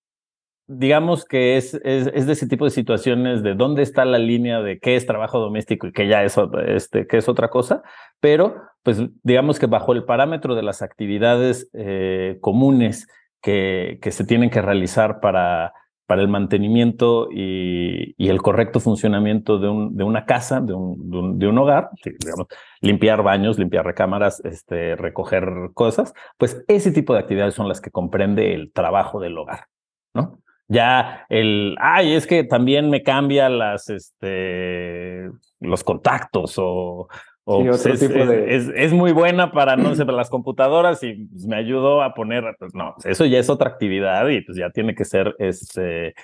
digamos 0.66 1.24
que 1.24 1.56
es, 1.56 1.74
es, 1.84 2.26
de 2.26 2.32
ese 2.32 2.46
tipo 2.46 2.64
de 2.64 2.70
situaciones 2.70 3.42
de 3.42 3.54
dónde 3.54 3.82
está 3.82 4.04
la 4.04 4.18
línea 4.18 4.60
de 4.60 4.78
qué 4.78 4.96
es 4.96 5.06
trabajo 5.06 5.38
doméstico 5.38 5.86
y 5.86 5.92
qué 5.92 6.08
ya 6.08 6.24
es, 6.24 6.36
este, 6.66 7.06
qué 7.06 7.18
es 7.18 7.28
otra 7.28 7.50
cosa, 7.50 7.82
pero 8.20 8.62
pues 8.82 9.02
digamos 9.22 9.58
que 9.58 9.66
bajo 9.66 9.92
el 9.92 10.04
parámetro 10.04 10.54
de 10.54 10.62
las 10.62 10.82
actividades 10.82 11.70
eh, 11.74 12.38
comunes 12.40 13.08
que, 13.42 13.98
que 14.00 14.10
se 14.10 14.24
tienen 14.24 14.50
que 14.50 14.62
realizar 14.62 15.20
para, 15.20 15.72
para 16.06 16.22
el 16.22 16.28
mantenimiento 16.28 17.28
y, 17.30 18.14
el 18.18 18.42
correcto 18.42 18.80
funcionamiento 18.80 19.58
de, 19.58 19.68
un, 19.68 19.96
de 19.96 20.04
una 20.04 20.26
casa, 20.26 20.60
de 20.60 20.74
un, 20.74 21.38
de 21.38 21.46
un, 21.46 21.58
hogar, 21.58 21.90
digamos, 22.02 22.48
limpiar 22.80 23.22
baños, 23.22 23.58
limpiar 23.58 23.84
recámaras, 23.84 24.40
este, 24.44 24.96
recoger 24.96 25.70
cosas, 25.74 26.14
pues 26.36 26.64
ese 26.68 26.90
tipo 26.90 27.12
de 27.12 27.20
actividades 27.20 27.54
son 27.54 27.68
las 27.68 27.80
que 27.80 27.90
comprende 27.90 28.54
el 28.54 28.72
trabajo 28.72 29.20
del 29.20 29.38
hogar, 29.38 29.66
¿no? 30.14 30.40
Ya 30.68 31.26
el, 31.28 31.76
ay, 31.78 32.14
es 32.14 32.26
que 32.26 32.44
también 32.44 32.88
me 32.88 33.02
cambia 33.02 33.48
las, 33.48 33.90
este, 33.90 35.28
los 35.60 35.84
contactos 35.84 36.54
o, 36.56 37.08
pues, 37.44 37.84
es, 37.84 38.92
muy 38.92 39.12
buena 39.12 39.52
para, 39.52 39.76
no 39.76 39.94
sé, 39.94 40.04
para 40.06 40.16
las 40.16 40.30
computadoras 40.30 41.02
y 41.02 41.26
pues, 41.26 41.46
me 41.46 41.56
ayudó 41.56 42.02
a 42.02 42.14
poner, 42.14 42.56
pues 42.58 42.74
no, 42.74 42.94
eso 43.04 43.26
ya 43.26 43.38
es 43.38 43.50
otra 43.50 43.68
actividad 43.68 44.26
y 44.28 44.40
pues 44.40 44.56
ya 44.56 44.70
tiene 44.70 44.94
que 44.94 45.04
ser 45.04 45.34
este, 45.38 46.14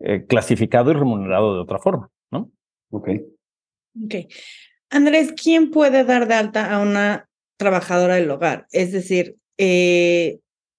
eh, 0.00 0.24
clasificado 0.28 0.92
y 0.92 0.94
remunerado 0.94 1.54
de 1.54 1.60
otra 1.60 1.80
forma, 1.80 2.08
¿no? 2.30 2.50
Ok. 2.90 3.08
Ok. 4.04 4.14
Andrés, 4.90 5.32
¿quién 5.32 5.70
puede 5.70 6.04
dar 6.04 6.28
de 6.28 6.34
alta 6.34 6.72
a 6.72 6.80
una 6.80 7.28
trabajadora 7.56 8.14
del 8.14 8.30
hogar? 8.30 8.66
Es 8.70 8.92
decir, 8.92 9.36
eh, 9.58 10.38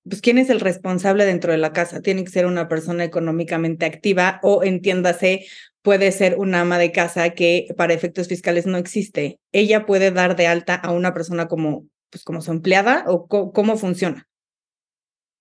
pues, 0.10 0.22
¿quién 0.22 0.38
es 0.38 0.50
el 0.50 0.60
responsable 0.60 1.26
dentro 1.26 1.52
de 1.52 1.58
la 1.58 1.72
casa? 1.72 2.02
Tiene 2.02 2.24
que 2.24 2.32
ser 2.32 2.46
una 2.46 2.68
persona 2.68 3.04
económicamente 3.04 3.86
activa 3.86 4.40
o 4.44 4.64
entiéndase, 4.64 5.46
puede 5.82 6.12
ser 6.12 6.38
una 6.38 6.62
ama 6.62 6.78
de 6.78 6.92
casa 6.92 7.30
que 7.32 7.68
para 7.78 7.94
efectos 7.94 8.28
fiscales 8.28 8.66
no 8.66 8.78
existe. 8.78 9.40
¿Ella 9.52 9.86
puede 9.86 10.12
dar 10.12 10.36
de 10.36 10.48
alta 10.48 10.76
a 10.76 10.92
una 10.92 11.14
persona 11.14 11.48
como, 11.48 11.86
pues, 12.10 12.24
como 12.24 12.42
su 12.42 12.52
empleada 12.52 13.06
o 13.08 13.28
cómo 13.28 13.78
funciona? 13.78 14.28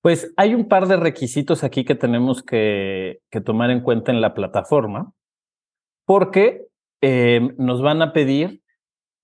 Pues 0.01 0.33
hay 0.37 0.55
un 0.55 0.69
par 0.69 0.87
de 0.87 0.97
requisitos 0.97 1.65
aquí 1.65 1.85
que 1.85 1.97
tenemos 1.97 2.43
que, 2.43 3.19
que 3.31 3.41
tomar 3.41 3.71
en 3.71 3.81
cuenta 3.81 4.13
en 4.13 4.21
la 4.21 4.33
plataforma, 4.33 5.13
porque 6.05 6.67
eh, 7.01 7.41
nos 7.59 7.83
van 7.83 8.03
a 8.03 8.13
pedir 8.13 8.63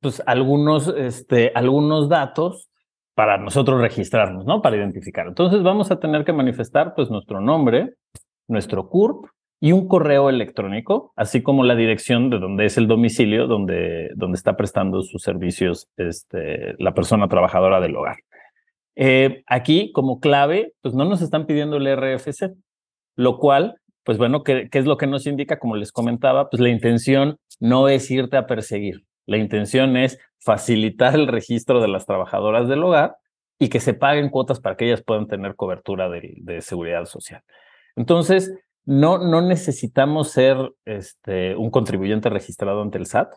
pues, 0.01 0.23
algunos, 0.27 0.93
este, 0.97 1.53
algunos 1.55 2.09
datos 2.09 2.71
para 3.15 3.39
nosotros 3.39 3.81
registrarnos, 3.81 4.45
¿no? 4.45 4.61
Para 4.61 4.77
identificar. 4.77 5.27
Entonces 5.27 5.63
vamos 5.63 5.91
a 5.91 6.01
tener 6.01 6.25
que 6.25 6.33
manifestar 6.33 6.95
pues 6.95 7.11
nuestro 7.11 7.41
nombre, 7.41 7.95
nuestro 8.49 8.89
CURP 8.89 9.27
y 9.61 9.73
un 9.73 9.89
correo 9.89 10.29
electrónico, 10.29 11.13
así 11.17 11.43
como 11.43 11.65
la 11.65 11.77
dirección 11.77 12.29
de 12.29 12.39
donde 12.39 12.67
es 12.67 12.77
el 12.77 12.89
domicilio 12.89 13.47
donde, 13.47 14.11
donde 14.17 14.37
está 14.37 14.57
prestando 14.57 15.03
sus 15.03 15.23
servicios 15.23 15.89
este, 15.97 16.75
la 16.79 16.93
persona 16.93 17.29
trabajadora 17.29 17.81
del 17.81 17.97
hogar. 17.97 18.17
Eh, 18.97 19.43
aquí, 19.47 19.91
como 19.93 20.21
clave, 20.21 20.75
pues 20.83 20.95
no 20.95 21.05
nos 21.05 21.23
están 21.23 21.47
pidiendo 21.47 21.77
el 21.77 21.97
RFC, 21.97 22.53
lo 23.17 23.39
cual, 23.39 23.77
pues 24.05 24.19
bueno, 24.19 24.43
¿qué, 24.43 24.69
¿qué 24.71 24.79
es 24.79 24.87
lo 24.87 24.97
que 24.97 25.07
nos 25.07 25.27
indica? 25.27 25.59
Como 25.59 25.77
les 25.77 25.93
comentaba, 25.93 26.51
pues 26.51 26.61
la 26.61 26.69
intención 26.69 27.39
no 27.61 27.89
es 27.89 28.11
irte 28.11 28.37
a 28.37 28.47
perseguir. 28.47 29.05
La 29.27 29.39
intención 29.39 29.97
es 29.97 30.19
facilitar 30.45 31.15
el 31.15 31.27
registro 31.27 31.81
de 31.81 31.89
las 31.89 32.05
trabajadoras 32.05 32.69
del 32.69 32.85
hogar 32.85 33.17
y 33.59 33.69
que 33.69 33.81
se 33.81 33.95
paguen 33.95 34.29
cuotas 34.29 34.61
para 34.61 34.77
que 34.77 34.85
ellas 34.85 35.03
puedan 35.03 35.27
tener 35.27 35.57
cobertura 35.57 36.11
de, 36.11 36.61
seguridad 36.61 37.07
social. 37.07 37.43
Entonces, 37.97 38.53
no, 38.85 39.19
no 39.19 39.41
necesitamos 39.41 40.31
ser 40.31 40.73
este, 40.85 41.57
un 41.57 41.71
contribuyente 41.71 42.29
registrado 42.29 42.83
ante 42.83 42.99
el 42.99 43.07
SAT. 43.07 43.33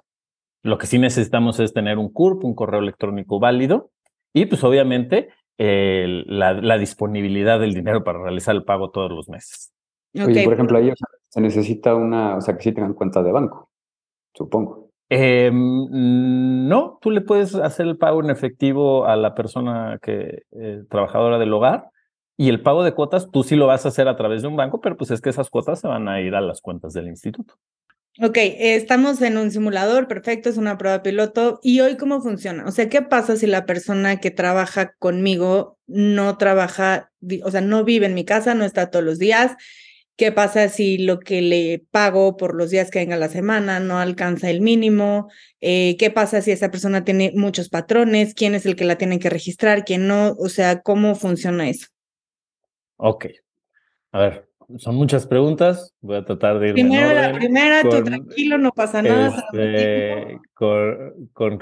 Lo 0.63 0.77
que 0.77 0.87
sí 0.87 0.99
necesitamos 0.99 1.59
es 1.59 1.73
tener 1.73 1.97
un 1.97 2.11
CURP, 2.11 2.43
un 2.43 2.55
correo 2.55 2.81
electrónico 2.81 3.39
válido 3.39 3.91
y 4.33 4.45
pues 4.47 4.63
obviamente 4.63 5.29
la, 5.57 6.77
disponibilidad 6.77 7.59
del 7.59 7.73
dinero 7.73 8.03
para 8.03 8.21
realizar 8.21 8.55
el 8.55 8.65
pago 8.65 8.91
todos 8.91 9.11
los 9.11 9.29
meses. 9.29 9.71
Oye, 10.13 10.43
por 10.43 10.53
ejemplo, 10.53 10.77
ahí 10.77 10.91
se 11.29 11.41
necesita 11.41 11.95
una, 11.95 12.35
o 12.35 12.41
sea, 12.41 12.57
que 12.57 12.63
sí 12.63 12.71
tengan 12.73 12.93
cuenta 12.93 13.23
de 13.23 13.31
banco, 13.31 13.69
supongo. 14.33 14.86
Eh, 15.09 15.51
no, 15.53 16.99
tú 17.01 17.11
le 17.11 17.21
puedes 17.21 17.55
hacer 17.55 17.87
el 17.87 17.97
pago 17.97 18.21
en 18.21 18.29
efectivo 18.29 19.05
a 19.05 19.15
la 19.15 19.35
persona 19.35 19.99
que 20.01 20.43
eh, 20.51 20.83
trabajadora 20.89 21.39
del 21.39 21.53
hogar 21.53 21.89
y 22.35 22.49
el 22.49 22.61
pago 22.61 22.83
de 22.83 22.93
cuotas 22.93 23.29
tú 23.31 23.43
sí 23.43 23.55
lo 23.55 23.67
vas 23.67 23.85
a 23.85 23.89
hacer 23.89 24.07
a 24.07 24.15
través 24.15 24.41
de 24.41 24.47
un 24.47 24.55
banco, 24.55 24.79
pero 24.81 24.97
pues 24.97 25.11
es 25.11 25.21
que 25.21 25.29
esas 25.29 25.49
cuotas 25.49 25.79
se 25.79 25.87
van 25.87 26.07
a 26.07 26.21
ir 26.21 26.35
a 26.35 26.41
las 26.41 26.61
cuentas 26.61 26.93
del 26.93 27.07
instituto. 27.07 27.55
Ok, 28.19 28.37
estamos 28.39 29.21
en 29.21 29.37
un 29.37 29.51
simulador, 29.51 30.07
perfecto, 30.07 30.49
es 30.49 30.57
una 30.57 30.77
prueba 30.77 31.03
piloto. 31.03 31.59
¿Y 31.61 31.81
hoy 31.81 31.97
cómo 31.97 32.19
funciona? 32.21 32.65
O 32.65 32.71
sea, 32.71 32.89
¿qué 32.89 33.03
pasa 33.03 33.35
si 33.35 33.45
la 33.45 33.67
persona 33.67 34.19
que 34.19 34.31
trabaja 34.31 34.93
conmigo 34.97 35.77
no 35.85 36.35
trabaja, 36.37 37.11
o 37.43 37.51
sea, 37.51 37.61
no 37.61 37.83
vive 37.83 38.07
en 38.07 38.15
mi 38.15 38.25
casa, 38.25 38.55
no 38.55 38.65
está 38.65 38.89
todos 38.89 39.05
los 39.05 39.19
días? 39.19 39.55
¿Qué 40.17 40.31
pasa 40.31 40.67
si 40.67 40.97
lo 40.97 41.19
que 41.19 41.43
le 41.43 41.85
pago 41.91 42.37
por 42.37 42.55
los 42.55 42.71
días 42.71 42.89
que 42.89 42.97
venga 42.97 43.17
la 43.17 43.29
semana 43.29 43.79
no 43.79 43.99
alcanza 43.99 44.49
el 44.49 44.61
mínimo? 44.61 45.29
Eh, 45.61 45.95
¿Qué 45.99 46.09
pasa 46.09 46.41
si 46.41 46.49
esa 46.49 46.71
persona 46.71 47.03
tiene 47.03 47.31
muchos 47.35 47.69
patrones? 47.69 48.33
¿Quién 48.33 48.55
es 48.55 48.65
el 48.65 48.75
que 48.75 48.83
la 48.83 48.97
tiene 48.97 49.19
que 49.19 49.29
registrar? 49.29 49.85
¿Quién 49.85 50.07
no? 50.07 50.31
O 50.39 50.49
sea, 50.49 50.81
¿cómo 50.81 51.13
funciona 51.13 51.69
eso? 51.69 51.89
Ok. 52.95 53.27
A 54.11 54.19
ver, 54.19 54.49
son 54.77 54.95
muchas 54.95 55.27
preguntas. 55.27 55.93
Voy 56.01 56.17
a 56.17 56.25
tratar 56.25 56.57
de 56.57 56.69
ir. 56.69 56.73
Primero 56.73 57.13
la 57.13 57.31
primera, 57.33 57.83
tú 57.83 58.03
tranquilo, 58.03 58.57
no 58.57 58.71
pasa 58.71 59.03
nada. 59.03 59.45
Este, 59.53 60.39
con, 60.55 61.59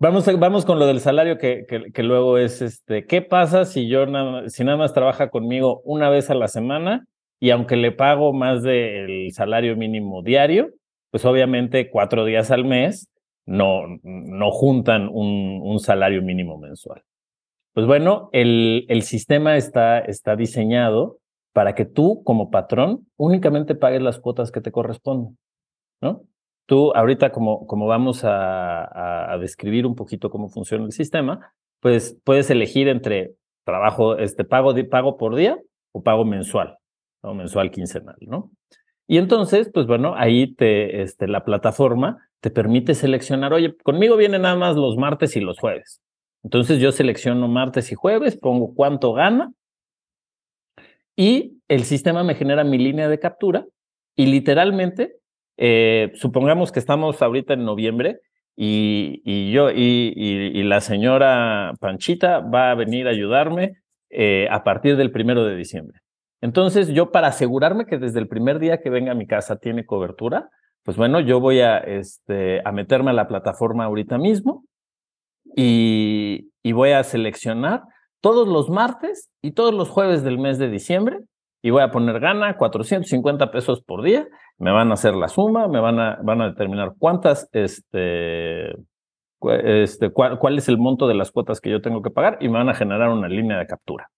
vamos, 0.00 0.38
vamos 0.40 0.64
con 0.64 0.80
lo 0.80 0.88
del 0.88 0.98
salario 0.98 1.38
que, 1.38 1.66
que, 1.94 2.02
luego 2.02 2.36
es 2.36 2.62
este. 2.62 3.06
¿Qué 3.06 3.22
pasa 3.22 3.64
si 3.64 3.86
yo 3.86 4.06
si 4.48 4.64
nada 4.64 4.76
más 4.76 4.92
trabaja 4.92 5.30
conmigo 5.30 5.82
una 5.84 6.10
vez 6.10 6.30
a 6.30 6.34
la 6.34 6.48
semana? 6.48 7.06
Y 7.40 7.50
aunque 7.50 7.76
le 7.76 7.92
pago 7.92 8.32
más 8.32 8.62
del 8.62 9.30
salario 9.32 9.76
mínimo 9.76 10.22
diario, 10.22 10.70
pues 11.10 11.24
obviamente 11.24 11.90
cuatro 11.90 12.24
días 12.24 12.50
al 12.50 12.64
mes 12.64 13.08
no, 13.44 13.82
no 14.02 14.50
juntan 14.50 15.08
un, 15.08 15.60
un 15.62 15.78
salario 15.78 16.22
mínimo 16.22 16.58
mensual. 16.58 17.02
Pues 17.74 17.86
bueno, 17.86 18.30
el, 18.32 18.86
el 18.88 19.02
sistema 19.02 19.56
está, 19.56 19.98
está 19.98 20.34
diseñado 20.34 21.18
para 21.52 21.74
que 21.74 21.84
tú 21.84 22.22
como 22.24 22.50
patrón 22.50 23.06
únicamente 23.16 23.74
pagues 23.74 24.02
las 24.02 24.18
cuotas 24.18 24.50
que 24.50 24.60
te 24.60 24.72
corresponden, 24.72 25.38
¿no? 26.00 26.22
Tú 26.66 26.92
ahorita 26.96 27.30
como, 27.30 27.66
como 27.66 27.86
vamos 27.86 28.24
a, 28.24 29.32
a, 29.32 29.38
describir 29.38 29.86
un 29.86 29.94
poquito 29.94 30.30
cómo 30.30 30.48
funciona 30.48 30.84
el 30.84 30.90
sistema, 30.90 31.52
pues 31.80 32.18
puedes 32.24 32.50
elegir 32.50 32.88
entre 32.88 33.34
trabajo, 33.64 34.18
este 34.18 34.44
pago, 34.44 34.74
pago 34.90 35.16
por 35.16 35.36
día 35.36 35.56
o 35.92 36.02
pago 36.02 36.24
mensual 36.24 36.76
mensual, 37.34 37.70
quincenal, 37.70 38.16
¿no? 38.20 38.50
Y 39.06 39.18
entonces, 39.18 39.70
pues 39.72 39.86
bueno, 39.86 40.14
ahí 40.16 40.54
te, 40.54 41.02
este, 41.02 41.28
la 41.28 41.44
plataforma 41.44 42.28
te 42.40 42.50
permite 42.50 42.94
seleccionar, 42.94 43.52
oye, 43.52 43.76
conmigo 43.76 44.16
vienen 44.16 44.42
nada 44.42 44.56
más 44.56 44.76
los 44.76 44.96
martes 44.96 45.36
y 45.36 45.40
los 45.40 45.58
jueves. 45.58 46.00
Entonces 46.42 46.80
yo 46.80 46.92
selecciono 46.92 47.48
martes 47.48 47.90
y 47.92 47.94
jueves, 47.94 48.36
pongo 48.36 48.74
cuánto 48.74 49.12
gana 49.12 49.52
y 51.16 51.58
el 51.68 51.84
sistema 51.84 52.22
me 52.22 52.34
genera 52.34 52.62
mi 52.62 52.78
línea 52.78 53.08
de 53.08 53.18
captura 53.18 53.64
y 54.14 54.26
literalmente, 54.26 55.16
eh, 55.56 56.12
supongamos 56.14 56.70
que 56.70 56.78
estamos 56.78 57.20
ahorita 57.22 57.54
en 57.54 57.64
noviembre 57.64 58.20
y, 58.54 59.22
y 59.24 59.50
yo 59.52 59.70
y, 59.70 60.12
y, 60.14 60.62
la 60.62 60.80
señora 60.80 61.74
Panchita 61.80 62.40
va 62.40 62.70
a 62.70 62.74
venir 62.74 63.06
a 63.06 63.10
ayudarme 63.10 63.78
eh, 64.10 64.48
a 64.50 64.64
partir 64.64 64.96
del 64.96 65.10
primero 65.10 65.44
de 65.44 65.56
diciembre. 65.56 66.00
Entonces, 66.40 66.88
yo 66.88 67.10
para 67.12 67.28
asegurarme 67.28 67.86
que 67.86 67.98
desde 67.98 68.18
el 68.18 68.28
primer 68.28 68.58
día 68.58 68.80
que 68.80 68.90
venga 68.90 69.12
a 69.12 69.16
mi 69.16 69.26
casa 69.26 69.56
tiene 69.56 69.86
cobertura, 69.86 70.50
pues 70.86 70.96
bueno, 70.96 71.18
yo 71.20 71.40
voy 71.40 71.60
a, 71.60 71.78
este, 71.78 72.62
meterme 72.72 73.10
a 73.10 73.14
la 73.14 73.26
plataforma 73.26 73.84
ahorita 73.84 74.18
mismo 74.18 74.64
y, 75.56 76.48
voy 76.72 76.90
a 76.90 77.02
seleccionar 77.04 77.82
todos 78.20 78.46
los 78.46 78.68
martes 78.68 79.30
y 79.40 79.52
todos 79.52 79.72
los 79.72 79.88
jueves 79.88 80.22
del 80.22 80.38
mes 80.38 80.58
de 80.58 80.68
diciembre 80.68 81.20
y 81.62 81.70
voy 81.70 81.82
a 81.82 81.90
poner 81.90 82.20
gana 82.20 82.56
450 82.56 83.50
pesos 83.50 83.82
por 83.82 84.02
día, 84.02 84.28
me 84.58 84.70
van 84.72 84.90
a 84.90 84.94
hacer 84.94 85.14
la 85.14 85.28
suma, 85.28 85.68
me 85.68 85.80
van 85.80 85.98
a, 85.98 86.18
van 86.22 86.42
a 86.42 86.48
determinar 86.48 86.92
cuántas, 86.98 87.48
este, 87.52 88.76
este, 89.40 90.10
cuál, 90.10 90.38
cuál 90.38 90.58
es 90.58 90.68
el 90.68 90.78
monto 90.78 91.08
de 91.08 91.14
las 91.14 91.32
cuotas 91.32 91.60
que 91.60 91.70
yo 91.70 91.80
tengo 91.80 92.02
que 92.02 92.10
pagar 92.10 92.38
y 92.40 92.48
me 92.48 92.58
van 92.58 92.68
a 92.68 92.74
generar 92.74 93.10
una 93.10 93.28
línea 93.28 93.58
de 93.58 93.66
captura, 93.66 94.10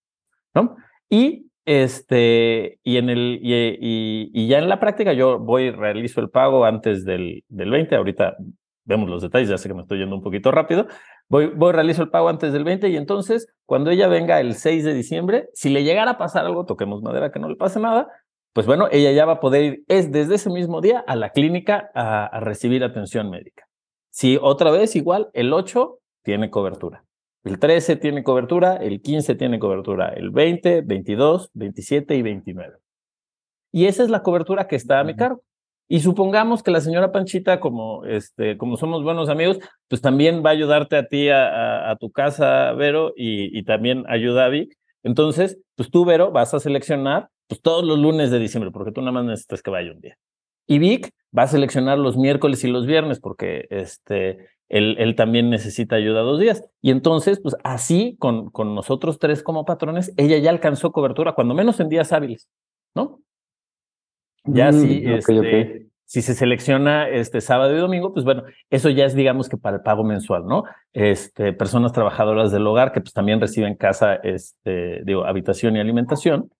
¿no? 0.54 0.76
Y 1.08 1.47
este, 1.68 2.80
y 2.82 2.96
en 2.96 3.10
el, 3.10 3.40
y, 3.42 4.30
y, 4.32 4.48
ya 4.48 4.58
en 4.58 4.70
la 4.70 4.80
práctica 4.80 5.12
yo 5.12 5.38
voy, 5.38 5.70
realizo 5.70 6.22
el 6.22 6.30
pago 6.30 6.64
antes 6.64 7.04
del, 7.04 7.44
del 7.50 7.70
20, 7.70 7.94
ahorita 7.94 8.38
vemos 8.86 9.10
los 9.10 9.20
detalles, 9.20 9.50
ya 9.50 9.58
sé 9.58 9.68
que 9.68 9.74
me 9.74 9.82
estoy 9.82 9.98
yendo 9.98 10.16
un 10.16 10.22
poquito 10.22 10.50
rápido, 10.50 10.86
voy, 11.28 11.48
voy, 11.54 11.72
realizo 11.72 12.02
el 12.02 12.08
pago 12.08 12.30
antes 12.30 12.54
del 12.54 12.64
20 12.64 12.88
y 12.88 12.96
entonces 12.96 13.52
cuando 13.66 13.90
ella 13.90 14.08
venga 14.08 14.40
el 14.40 14.54
6 14.54 14.82
de 14.82 14.94
diciembre, 14.94 15.50
si 15.52 15.68
le 15.68 15.84
llegara 15.84 16.12
a 16.12 16.16
pasar 16.16 16.46
algo, 16.46 16.64
toquemos 16.64 17.02
madera 17.02 17.30
que 17.30 17.38
no 17.38 17.50
le 17.50 17.56
pase 17.56 17.78
nada, 17.80 18.08
pues 18.54 18.66
bueno, 18.66 18.88
ella 18.90 19.12
ya 19.12 19.26
va 19.26 19.34
a 19.34 19.40
poder 19.40 19.62
ir 19.62 19.84
es 19.88 20.10
desde 20.10 20.36
ese 20.36 20.48
mismo 20.48 20.80
día 20.80 21.04
a 21.06 21.16
la 21.16 21.32
clínica 21.32 21.90
a, 21.94 22.24
a 22.24 22.40
recibir 22.40 22.82
atención 22.82 23.28
médica. 23.28 23.64
Si 24.08 24.38
otra 24.40 24.70
vez 24.70 24.96
igual, 24.96 25.28
el 25.34 25.52
8 25.52 25.98
tiene 26.24 26.48
cobertura. 26.48 27.04
El 27.44 27.58
13 27.58 27.96
tiene 27.96 28.22
cobertura, 28.22 28.76
el 28.76 29.00
15 29.00 29.34
tiene 29.36 29.58
cobertura, 29.58 30.08
el 30.08 30.30
20, 30.30 30.82
22, 30.82 31.50
27 31.54 32.16
y 32.16 32.22
29. 32.22 32.78
Y 33.72 33.86
esa 33.86 34.02
es 34.02 34.10
la 34.10 34.22
cobertura 34.22 34.66
que 34.66 34.76
está 34.76 35.00
a 35.00 35.04
mi 35.04 35.14
cargo. 35.14 35.42
Y 35.90 36.00
supongamos 36.00 36.62
que 36.62 36.70
la 36.70 36.82
señora 36.82 37.12
Panchita, 37.12 37.60
como, 37.60 38.04
este, 38.04 38.58
como 38.58 38.76
somos 38.76 39.02
buenos 39.02 39.30
amigos, 39.30 39.58
pues 39.88 40.02
también 40.02 40.42
va 40.44 40.50
a 40.50 40.52
ayudarte 40.52 40.96
a 40.96 41.06
ti 41.06 41.30
a, 41.30 41.90
a, 41.90 41.96
tu 41.96 42.10
casa, 42.10 42.72
Vero, 42.72 43.14
y, 43.16 43.58
y, 43.58 43.62
también 43.64 44.04
ayuda 44.06 44.44
a 44.44 44.48
Vic. 44.50 44.76
Entonces, 45.02 45.58
pues 45.76 45.90
tú, 45.90 46.04
Vero, 46.04 46.30
vas 46.30 46.52
a 46.52 46.60
seleccionar 46.60 47.30
pues, 47.46 47.62
todos 47.62 47.84
los 47.84 47.98
lunes 47.98 48.30
de 48.30 48.38
diciembre, 48.38 48.70
porque 48.70 48.92
tú 48.92 49.00
nada 49.00 49.12
más 49.12 49.24
necesitas 49.24 49.62
que 49.62 49.70
vaya 49.70 49.92
un 49.92 50.00
día. 50.00 50.18
Y 50.66 50.78
Vic 50.78 51.10
va 51.36 51.44
a 51.44 51.48
seleccionar 51.48 51.98
los 51.98 52.18
miércoles 52.18 52.62
y 52.64 52.68
los 52.68 52.84
viernes, 52.84 53.18
porque 53.18 53.66
este, 53.70 54.46
él, 54.68 54.96
él, 54.98 55.14
también 55.14 55.50
necesita 55.50 55.96
ayuda 55.96 56.20
dos 56.20 56.38
días. 56.38 56.64
Y 56.82 56.90
entonces, 56.90 57.40
pues 57.40 57.56
así, 57.64 58.16
con, 58.18 58.50
con 58.50 58.74
nosotros 58.74 59.18
tres 59.18 59.42
como 59.42 59.64
patrones, 59.64 60.12
ella 60.16 60.38
ya 60.38 60.50
alcanzó 60.50 60.92
cobertura, 60.92 61.32
cuando 61.32 61.54
menos 61.54 61.80
en 61.80 61.88
días 61.88 62.12
hábiles, 62.12 62.48
¿no? 62.94 63.20
Ya 64.44 64.70
mm, 64.70 64.74
si, 64.74 64.98
okay, 64.98 65.14
este, 65.14 65.38
okay. 65.38 65.86
si 66.04 66.22
se 66.22 66.34
selecciona 66.34 67.08
este 67.08 67.40
sábado 67.40 67.74
y 67.74 67.78
domingo, 67.78 68.12
pues 68.12 68.24
bueno, 68.24 68.44
eso 68.70 68.90
ya 68.90 69.04
es 69.04 69.14
digamos 69.14 69.48
que 69.48 69.56
para 69.56 69.76
el 69.76 69.82
pago 69.82 70.04
mensual, 70.04 70.46
¿no? 70.46 70.64
Este, 70.92 71.52
personas 71.52 71.92
trabajadoras 71.92 72.52
del 72.52 72.66
hogar 72.66 72.92
que 72.92 73.00
pues 73.00 73.12
también 73.12 73.40
reciben 73.40 73.74
casa, 73.74 74.14
este, 74.16 75.02
digo, 75.04 75.24
habitación 75.24 75.76
y 75.76 75.80
alimentación, 75.80 76.50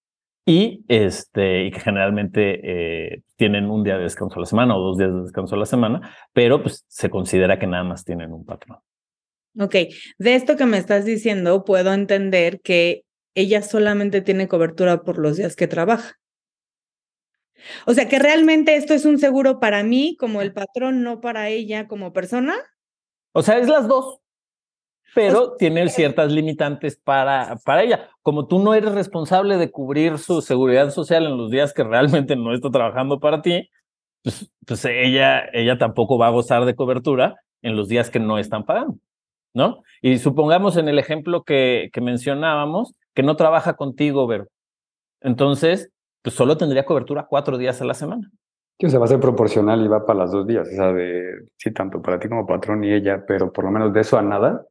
y, 0.48 0.82
este, 0.88 1.66
y 1.66 1.70
que 1.70 1.80
generalmente 1.80 2.60
eh, 2.62 3.22
tienen 3.36 3.68
un 3.68 3.84
día 3.84 3.98
de 3.98 4.04
descanso 4.04 4.36
a 4.36 4.40
la 4.40 4.46
semana 4.46 4.78
o 4.78 4.80
dos 4.80 4.96
días 4.96 5.12
de 5.12 5.20
descanso 5.20 5.54
a 5.54 5.58
la 5.58 5.66
semana, 5.66 6.16
pero 6.32 6.62
pues 6.62 6.86
se 6.88 7.10
considera 7.10 7.58
que 7.58 7.66
nada 7.66 7.84
más 7.84 8.02
tienen 8.02 8.32
un 8.32 8.46
patrón. 8.46 8.78
Ok, 9.60 9.74
de 10.16 10.34
esto 10.34 10.56
que 10.56 10.64
me 10.64 10.78
estás 10.78 11.04
diciendo, 11.04 11.64
puedo 11.64 11.92
entender 11.92 12.62
que 12.62 13.04
ella 13.34 13.60
solamente 13.60 14.22
tiene 14.22 14.48
cobertura 14.48 15.02
por 15.02 15.18
los 15.18 15.36
días 15.36 15.54
que 15.54 15.68
trabaja. 15.68 16.14
O 17.84 17.92
sea, 17.92 18.08
que 18.08 18.18
realmente 18.18 18.74
esto 18.74 18.94
es 18.94 19.04
un 19.04 19.18
seguro 19.18 19.60
para 19.60 19.82
mí 19.82 20.16
como 20.18 20.40
el 20.40 20.54
patrón, 20.54 21.02
no 21.02 21.20
para 21.20 21.50
ella 21.50 21.86
como 21.88 22.14
persona. 22.14 22.56
O 23.32 23.42
sea, 23.42 23.58
es 23.58 23.68
las 23.68 23.86
dos 23.86 24.20
pero 25.14 25.54
tiene 25.56 25.88
ciertas 25.88 26.30
limitantes 26.30 26.96
para, 26.96 27.56
para 27.64 27.82
ella. 27.82 28.08
Como 28.22 28.46
tú 28.46 28.58
no 28.58 28.74
eres 28.74 28.92
responsable 28.92 29.56
de 29.56 29.70
cubrir 29.70 30.18
su 30.18 30.42
seguridad 30.42 30.90
social 30.90 31.26
en 31.26 31.36
los 31.36 31.50
días 31.50 31.72
que 31.72 31.84
realmente 31.84 32.36
no 32.36 32.54
está 32.54 32.70
trabajando 32.70 33.18
para 33.18 33.42
ti, 33.42 33.70
pues, 34.22 34.50
pues 34.66 34.84
ella, 34.84 35.44
ella 35.52 35.78
tampoco 35.78 36.18
va 36.18 36.26
a 36.26 36.30
gozar 36.30 36.64
de 36.64 36.74
cobertura 36.74 37.36
en 37.62 37.76
los 37.76 37.88
días 37.88 38.10
que 38.10 38.20
no 38.20 38.38
están 38.38 38.64
pagando, 38.64 38.98
¿no? 39.54 39.82
Y 40.02 40.18
supongamos 40.18 40.76
en 40.76 40.88
el 40.88 40.98
ejemplo 40.98 41.42
que, 41.42 41.90
que 41.92 42.00
mencionábamos, 42.00 42.94
que 43.14 43.22
no 43.22 43.36
trabaja 43.36 43.74
contigo, 43.74 44.26
Vero. 44.26 44.46
Entonces, 45.20 45.90
pues 46.22 46.34
solo 46.34 46.56
tendría 46.56 46.84
cobertura 46.84 47.26
cuatro 47.28 47.58
días 47.58 47.80
a 47.80 47.84
la 47.84 47.94
semana. 47.94 48.30
Que 48.78 48.90
se 48.90 48.98
va 48.98 49.06
a 49.06 49.08
ser 49.08 49.18
proporcional 49.18 49.84
y 49.84 49.88
va 49.88 50.06
para 50.06 50.20
las 50.20 50.30
dos 50.30 50.46
días, 50.46 50.68
o 50.68 50.70
sea, 50.70 50.92
de, 50.92 51.48
sí, 51.56 51.72
tanto 51.72 52.00
para 52.00 52.20
ti 52.20 52.28
como 52.28 52.46
patrón 52.46 52.84
y 52.84 52.92
ella, 52.92 53.24
pero 53.26 53.52
por 53.52 53.64
lo 53.64 53.72
menos 53.72 53.92
de 53.92 54.00
eso 54.02 54.16
a 54.16 54.22
nada, 54.22 54.64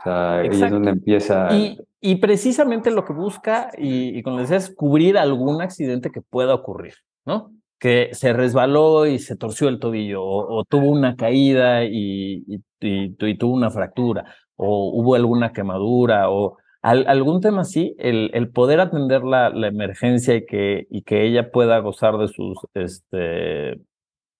o 0.00 0.02
sea, 0.02 0.38
ahí 0.38 0.48
es 0.48 0.70
donde 0.70 0.90
empieza. 0.90 1.54
Y, 1.54 1.78
y 2.00 2.16
precisamente 2.16 2.90
lo 2.90 3.04
que 3.04 3.12
busca, 3.12 3.70
y, 3.76 4.18
y 4.18 4.22
como 4.22 4.38
decía, 4.38 4.56
es 4.56 4.74
cubrir 4.74 5.18
algún 5.18 5.60
accidente 5.60 6.10
que 6.10 6.22
pueda 6.22 6.54
ocurrir, 6.54 6.94
¿no? 7.26 7.52
Que 7.78 8.08
se 8.12 8.32
resbaló 8.32 9.06
y 9.06 9.18
se 9.18 9.36
torció 9.36 9.68
el 9.68 9.78
tobillo, 9.78 10.24
o, 10.24 10.60
o 10.60 10.64
tuvo 10.64 10.90
una 10.90 11.16
caída 11.16 11.84
y, 11.84 12.44
y, 12.46 12.62
y, 12.80 13.36
tuvo 13.36 13.54
una 13.54 13.70
fractura, 13.70 14.34
o 14.56 14.90
hubo 14.98 15.14
alguna 15.14 15.52
quemadura, 15.52 16.30
o 16.30 16.56
al, 16.80 17.06
algún 17.06 17.42
tema 17.42 17.60
así, 17.60 17.94
el, 17.98 18.30
el 18.32 18.48
poder 18.50 18.80
atender 18.80 19.22
la, 19.22 19.50
la, 19.50 19.66
emergencia 19.66 20.34
y 20.34 20.46
que, 20.46 20.86
y 20.90 21.02
que 21.02 21.26
ella 21.26 21.50
pueda 21.50 21.78
gozar 21.80 22.16
de 22.16 22.28
sus, 22.28 22.58
este, 22.72 23.16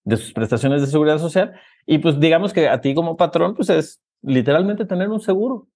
de 0.04 0.16
sus 0.16 0.32
prestaciones 0.32 0.80
de 0.80 0.86
seguridad 0.86 1.18
social. 1.18 1.52
Y 1.84 1.98
pues 1.98 2.18
digamos 2.18 2.54
que 2.54 2.68
a 2.68 2.80
ti 2.80 2.94
como 2.94 3.18
patrón, 3.18 3.54
pues 3.54 3.68
es 3.68 4.00
literalmente 4.22 4.84
tener 4.84 5.08
un 5.08 5.20
seguro, 5.20 5.68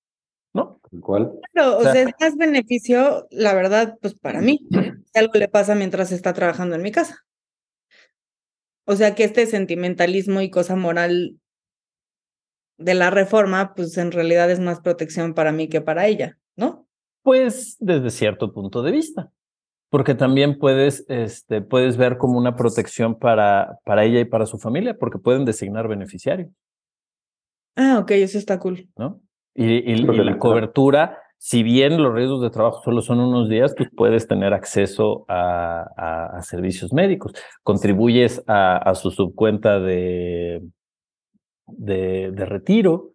¿no? 0.53 0.81
¿Cuál? 1.01 1.33
Claro, 1.53 1.79
o 1.79 1.83
sea, 1.83 1.91
o 1.91 1.93
sea, 1.93 2.03
es 2.03 2.11
más 2.21 2.37
beneficio, 2.37 3.27
la 3.31 3.55
verdad, 3.55 3.97
pues 4.01 4.15
para 4.15 4.41
mí, 4.41 4.61
si 4.71 5.19
algo 5.19 5.35
le 5.35 5.49
pasa 5.49 5.75
mientras 5.75 6.13
está 6.13 6.33
trabajando 6.33 6.77
en 6.77 6.83
mi 6.83 6.93
casa. 6.93 7.25
O 8.87 8.97
sea, 8.97 9.15
que 9.15 9.25
este 9.25 9.47
sentimentalismo 9.47 10.41
y 10.41 10.51
cosa 10.51 10.77
moral 10.77 11.39
de 12.77 12.95
la 12.95 13.11
reforma, 13.11 13.75
pues 13.75 13.97
en 13.99 14.13
realidad 14.13 14.51
es 14.51 14.61
más 14.61 14.81
protección 14.81 15.35
para 15.35 15.53
mí 15.53 15.69
que 15.69 15.81
para 15.81 16.07
ella, 16.07 16.39
¿no? 16.57 16.87
Pues 17.23 17.77
desde 17.81 18.11
cierto 18.11 18.53
punto 18.53 18.83
de 18.83 18.91
vista, 18.91 19.31
porque 19.89 20.15
también 20.15 20.59
puedes, 20.59 21.07
este, 21.09 21.63
puedes 21.63 21.97
ver 21.97 22.19
como 22.19 22.37
una 22.37 22.57
protección 22.57 23.19
para, 23.19 23.79
para 23.85 24.05
ella 24.05 24.21
y 24.21 24.25
para 24.27 24.45
su 24.45 24.59
familia, 24.59 24.99
porque 24.99 25.19
pueden 25.19 25.45
designar 25.45 25.89
beneficiarios. 25.89 26.51
Ah, 27.77 27.99
ok, 28.01 28.11
eso 28.13 28.39
está 28.39 28.59
cool. 28.59 28.89
¿No? 28.97 29.21
Y, 29.55 29.65
y, 29.65 29.93
y 29.93 29.97
la 30.03 30.39
cobertura, 30.39 31.19
si 31.39 31.63
bien 31.63 32.03
los 32.03 32.15
riesgos 32.15 32.43
de 32.43 32.51
trabajo 32.51 32.83
solo 32.83 33.03
son 33.03 33.21
unos 33.21 33.49
días, 33.49 33.75
pues 33.77 33.89
puedes 33.95 34.27
tener 34.27 34.53
acceso 34.53 35.25
a, 35.29 35.85
a, 35.97 36.39
a 36.39 36.43
servicios 36.43 36.93
médicos. 36.93 37.35
Contribuyes 37.63 38.43
a, 38.47 38.79
a 38.79 38.95
su 38.95 39.11
subcuenta 39.11 39.79
de, 39.81 40.63
de, 41.67 42.31
de 42.33 42.47
retiro 42.47 43.13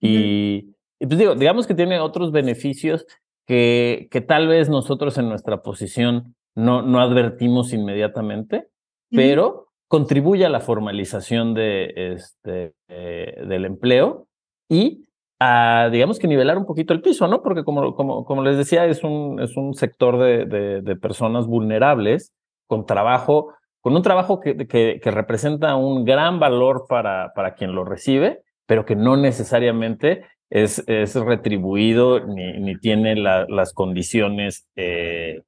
y, 0.00 0.74
y, 0.98 1.06
pues 1.06 1.18
digo, 1.18 1.34
digamos 1.34 1.66
que 1.66 1.74
tiene 1.74 2.00
otros 2.00 2.32
beneficios 2.32 3.06
que, 3.46 4.08
que 4.10 4.20
tal 4.20 4.48
vez 4.48 4.68
nosotros 4.68 5.18
en 5.18 5.28
nuestra 5.28 5.62
posición 5.62 6.34
no, 6.54 6.82
no 6.82 7.00
advertimos 7.00 7.72
inmediatamente, 7.72 8.68
pero 9.10 9.71
contribuye 9.92 10.46
a 10.46 10.48
la 10.48 10.60
formalización 10.60 11.52
de, 11.52 11.92
este, 12.14 12.72
eh, 12.88 13.44
del 13.46 13.66
empleo 13.66 14.26
y 14.66 15.04
a, 15.38 15.90
digamos 15.92 16.18
que 16.18 16.26
nivelar 16.26 16.56
un 16.56 16.64
poquito 16.64 16.94
el 16.94 17.02
piso, 17.02 17.28
¿no? 17.28 17.42
Porque 17.42 17.62
como, 17.62 17.94
como, 17.94 18.42
les 18.42 18.56
decía, 18.56 18.86
es 18.86 19.04
un, 19.04 19.38
es 19.38 19.54
un 19.54 19.74
sector 19.74 20.18
de, 20.18 20.80
de, 20.80 20.96
personas 20.96 21.46
vulnerables 21.46 22.32
con 22.66 22.86
trabajo, 22.86 23.52
con 23.82 23.94
un 23.94 24.00
trabajo 24.00 24.40
que, 24.40 24.66
que, 24.66 25.10
representa 25.10 25.76
un 25.76 26.06
gran 26.06 26.40
valor 26.40 26.86
para, 26.88 27.34
para 27.34 27.54
quien 27.54 27.74
lo 27.74 27.84
recibe, 27.84 28.40
pero 28.64 28.86
que 28.86 28.96
no 28.96 29.18
necesariamente 29.18 30.24
es, 30.48 30.82
es 30.86 31.14
retribuido 31.16 32.20
ni, 32.20 32.58
ni 32.60 32.78
tiene 32.78 33.14
la, 33.14 33.44
las 33.46 33.74
condiciones 33.74 34.66
eh, 34.74 35.42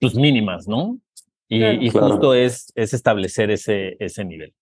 pues 0.00 0.14
mínimas, 0.14 0.66
¿no? 0.68 1.01
Y, 1.52 1.58
claro, 1.58 1.82
y 1.82 1.90
justo 1.90 2.18
claro. 2.18 2.34
es, 2.34 2.72
es 2.74 2.94
establecer 2.94 3.50
ese, 3.50 3.96
ese 3.98 4.24
nivel. 4.24 4.54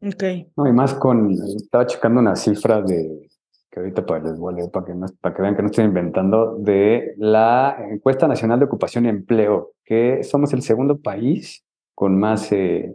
Ok. 0.00 0.22
No, 0.56 0.68
y 0.68 0.72
más 0.72 0.94
con, 0.94 1.32
estaba 1.32 1.86
checando 1.86 2.20
una 2.20 2.36
cifra 2.36 2.80
de, 2.80 3.28
que 3.68 3.80
ahorita 3.80 4.06
para 4.06 4.22
les 4.22 4.38
voy 4.38 4.54
a 4.54 4.56
leer 4.58 4.70
para 4.70 4.86
que, 4.86 4.94
no, 4.94 5.06
para 5.20 5.34
que 5.34 5.42
vean 5.42 5.56
que 5.56 5.62
no 5.62 5.66
estoy 5.66 5.86
inventando, 5.86 6.56
de 6.60 7.14
la 7.16 7.76
encuesta 7.90 8.28
nacional 8.28 8.60
de 8.60 8.66
ocupación 8.66 9.06
y 9.06 9.08
empleo, 9.08 9.72
que 9.84 10.22
somos 10.22 10.52
el 10.52 10.62
segundo 10.62 11.00
país 11.00 11.64
con 11.96 12.16
más 12.16 12.52
eh, 12.52 12.94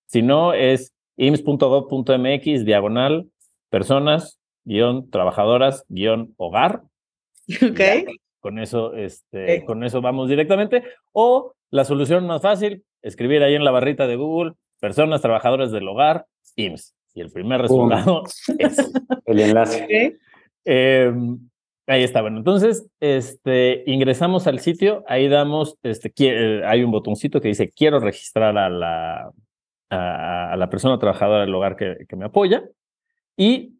Si 0.07 0.21
no, 0.21 0.53
es 0.53 0.93
ims.gov.mx, 1.17 2.65
diagonal, 2.65 3.29
personas, 3.69 4.39
guion, 4.63 5.09
trabajadoras, 5.09 5.85
guion, 5.89 6.33
hogar. 6.37 6.83
Ok. 7.61 7.79
con 8.41 8.59
eso, 8.59 8.93
este, 8.93 9.63
con 9.65 9.83
eso 9.83 10.01
vamos 10.01 10.29
directamente. 10.29 10.83
O 11.13 11.53
la 11.69 11.85
solución 11.85 12.27
más 12.27 12.41
fácil, 12.41 12.83
escribir 13.01 13.43
ahí 13.43 13.55
en 13.55 13.63
la 13.63 13.71
barrita 13.71 14.05
de 14.05 14.15
Google, 14.15 14.53
personas 14.79 15.21
trabajadoras 15.21 15.71
del 15.71 15.87
hogar, 15.87 16.25
IMSS. 16.55 16.93
Y 17.13 17.21
el 17.21 17.31
primer 17.31 17.61
resultado 17.61 18.23
es 18.59 18.91
el 19.25 19.39
enlace. 19.39 20.17
Em, 20.63 21.39
ahí 21.87 22.03
está, 22.03 22.21
bueno, 22.21 22.37
entonces 22.37 22.87
este, 22.99 23.83
ingresamos 23.85 24.45
al 24.47 24.59
sitio, 24.59 25.03
ahí 25.07 25.27
damos, 25.27 25.77
este, 25.83 26.13
eh, 26.19 26.61
hay 26.65 26.83
un 26.83 26.91
botoncito 26.91 27.41
que 27.41 27.47
dice 27.47 27.69
quiero 27.69 27.99
registrar 27.99 28.57
a 28.57 28.69
la, 28.69 29.31
a, 29.89 30.55
la 30.57 30.69
persona 30.69 30.99
trabajadora 30.99 31.41
del 31.41 31.55
hogar 31.55 31.75
que, 31.75 32.05
que 32.07 32.15
me 32.15 32.25
apoya 32.25 32.63
y 33.35 33.77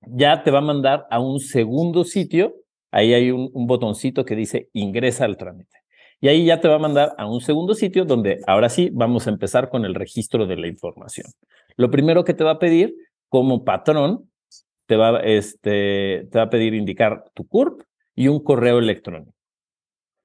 ya 0.00 0.42
te 0.42 0.50
va 0.50 0.58
a 0.58 0.62
mandar 0.62 1.06
a 1.10 1.20
un 1.20 1.40
segundo 1.40 2.04
sitio, 2.04 2.54
ahí 2.90 3.12
hay 3.14 3.30
un, 3.30 3.50
un 3.52 3.66
botoncito 3.66 4.24
que 4.24 4.36
dice 4.36 4.68
ingresa 4.72 5.24
al 5.24 5.36
trámite. 5.36 5.76
Y 6.20 6.28
ahí 6.28 6.44
ya 6.44 6.60
te 6.60 6.66
va 6.66 6.76
a 6.76 6.80
mandar 6.80 7.14
a 7.16 7.28
un 7.28 7.40
segundo 7.40 7.74
sitio 7.74 8.04
donde 8.04 8.40
ahora 8.46 8.68
sí 8.68 8.90
vamos 8.92 9.26
a 9.26 9.30
empezar 9.30 9.68
con 9.68 9.84
el 9.84 9.94
registro 9.94 10.46
de 10.46 10.56
la 10.56 10.66
información. 10.66 11.30
Lo 11.76 11.90
primero 11.90 12.24
que 12.24 12.34
te 12.34 12.42
va 12.42 12.52
a 12.52 12.58
pedir 12.58 12.94
como 13.28 13.64
patrón, 13.64 14.28
te 14.88 14.96
va, 14.96 15.20
este, 15.20 16.26
te 16.32 16.38
va 16.38 16.44
a 16.44 16.50
pedir 16.50 16.72
indicar 16.72 17.24
tu 17.34 17.46
CURP 17.46 17.82
y 18.16 18.28
un 18.28 18.42
correo 18.42 18.78
electrónico. 18.78 19.34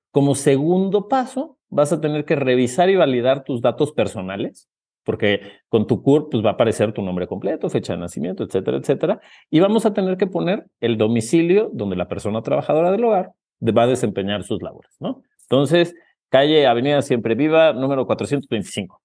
Como 0.10 0.36
segundo 0.36 1.10
paso, 1.10 1.58
vas 1.70 1.92
a 1.92 2.00
tener 2.00 2.24
que 2.24 2.38
revisar 2.38 2.90
y 2.90 2.96
validar 2.96 3.44
tus 3.44 3.62
datos 3.62 3.92
personales, 3.92 4.70
porque 5.04 5.42
con 5.68 5.86
tu 5.86 6.02
CURP 6.02 6.32
pues, 6.32 6.46
va 6.46 6.52
a 6.52 6.54
aparecer 6.54 6.94
tu 6.94 7.02
nombre 7.02 7.28
completo, 7.28 7.70
fecha 7.70 7.92
de 7.92 8.00
nacimiento, 8.00 8.46
etcétera, 8.46 8.78
etcétera. 8.78 9.20
Y 9.50 9.60
vamos 9.60 9.86
a 9.86 9.94
tener 9.94 10.16
que 10.16 10.28
poner 10.28 10.66
el 10.80 10.98
domicilio 10.98 11.70
donde 11.74 11.98
la 11.98 12.08
persona 12.08 12.42
trabajadora 12.42 12.90
del 12.92 13.04
hogar 13.04 13.34
va 13.62 13.84
a 13.84 13.88
desempeñar 13.88 14.44
sus 14.44 14.62
labores, 14.62 14.96
¿no? 15.02 15.24
Entonces, 15.42 15.94
calle 16.30 16.68
Avenida 16.68 17.02
Siempre 17.02 17.36
Viva, 17.36 17.74
número 17.74 18.08
425. 18.08 19.02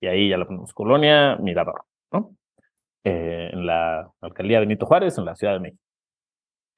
Y 0.00 0.06
ahí 0.06 0.30
ya 0.30 0.38
lo 0.38 0.46
ponemos, 0.46 0.72
Colonia 0.72 1.36
Mirador, 1.36 1.82
¿no? 2.10 2.34
Eh, 3.04 3.50
en 3.52 3.66
la 3.66 4.10
alcaldía 4.20 4.60
Benito 4.60 4.86
Juárez, 4.86 5.18
en 5.18 5.24
la 5.24 5.34
Ciudad 5.34 5.54
de 5.54 5.60
México. 5.60 5.82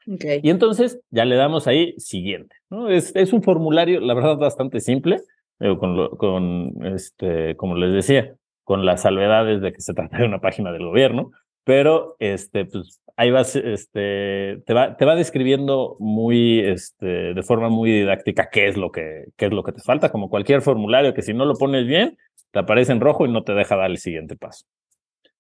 Okay. 0.07 0.41
Y 0.43 0.51
entonces 0.51 1.01
ya 1.11 1.25
le 1.25 1.37
damos 1.37 1.67
ahí 1.67 1.95
siguiente. 1.99 2.57
¿no? 2.71 2.89
Es, 2.89 3.15
es 3.15 3.33
un 3.33 3.43
formulario, 3.43 4.01
la 4.01 4.15
verdad, 4.15 4.37
bastante 4.37 4.81
simple, 4.81 5.21
con, 5.59 6.09
con 6.17 6.85
este, 6.85 7.57
como 7.57 7.77
les 7.77 7.93
decía, 7.93 8.35
con 8.65 8.85
las 8.85 9.03
salvedades 9.03 9.61
de 9.61 9.73
que 9.73 9.81
se 9.81 9.95
trata 9.95 10.19
de 10.19 10.25
una 10.25 10.41
página 10.41 10.73
del 10.73 10.85
gobierno, 10.85 11.31
pero 11.65 12.17
este, 12.19 12.65
pues, 12.67 13.01
ahí 13.17 13.31
vas, 13.31 13.57
este, 13.57 14.63
te 14.67 14.75
va, 14.75 14.97
te 14.97 15.05
va 15.05 15.15
describiendo 15.15 15.97
muy, 15.99 16.61
este, 16.61 17.35
de 17.35 17.43
forma 17.43 17.69
muy 17.69 17.91
didáctica 17.91 18.49
qué 18.51 18.69
es 18.69 18.77
lo 18.77 18.91
que, 18.91 19.27
qué 19.37 19.47
es 19.47 19.53
lo 19.53 19.63
que 19.63 19.73
te 19.73 19.81
falta, 19.81 20.11
como 20.11 20.29
cualquier 20.29 20.63
formulario 20.63 21.15
que 21.15 21.23
si 21.23 21.33
no 21.33 21.45
lo 21.45 21.55
pones 21.55 21.87
bien, 21.87 22.19
te 22.51 22.59
aparece 22.59 22.93
en 22.93 23.01
rojo 23.01 23.27
y 23.27 23.33
no 23.33 23.45
te 23.45 23.55
deja 23.55 23.77
dar 23.77 23.91
el 23.91 23.99
siguiente 23.99 24.37
paso. 24.37 24.67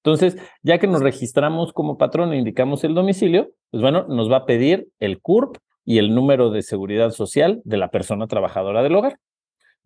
Entonces, 0.04 0.36
ya 0.62 0.78
que 0.78 0.86
nos 0.86 1.00
registramos 1.00 1.72
como 1.72 1.96
patrón 1.96 2.34
e 2.34 2.36
indicamos 2.36 2.84
el 2.84 2.94
domicilio, 2.94 3.52
pues 3.70 3.82
bueno, 3.82 4.06
nos 4.06 4.30
va 4.30 4.38
a 4.38 4.44
pedir 4.44 4.88
el 5.00 5.18
CURP 5.18 5.56
y 5.86 5.96
el 5.96 6.14
número 6.14 6.50
de 6.50 6.60
seguridad 6.60 7.10
social 7.10 7.62
de 7.64 7.78
la 7.78 7.90
persona 7.90 8.26
trabajadora 8.26 8.82
del 8.82 8.96
hogar. 8.96 9.18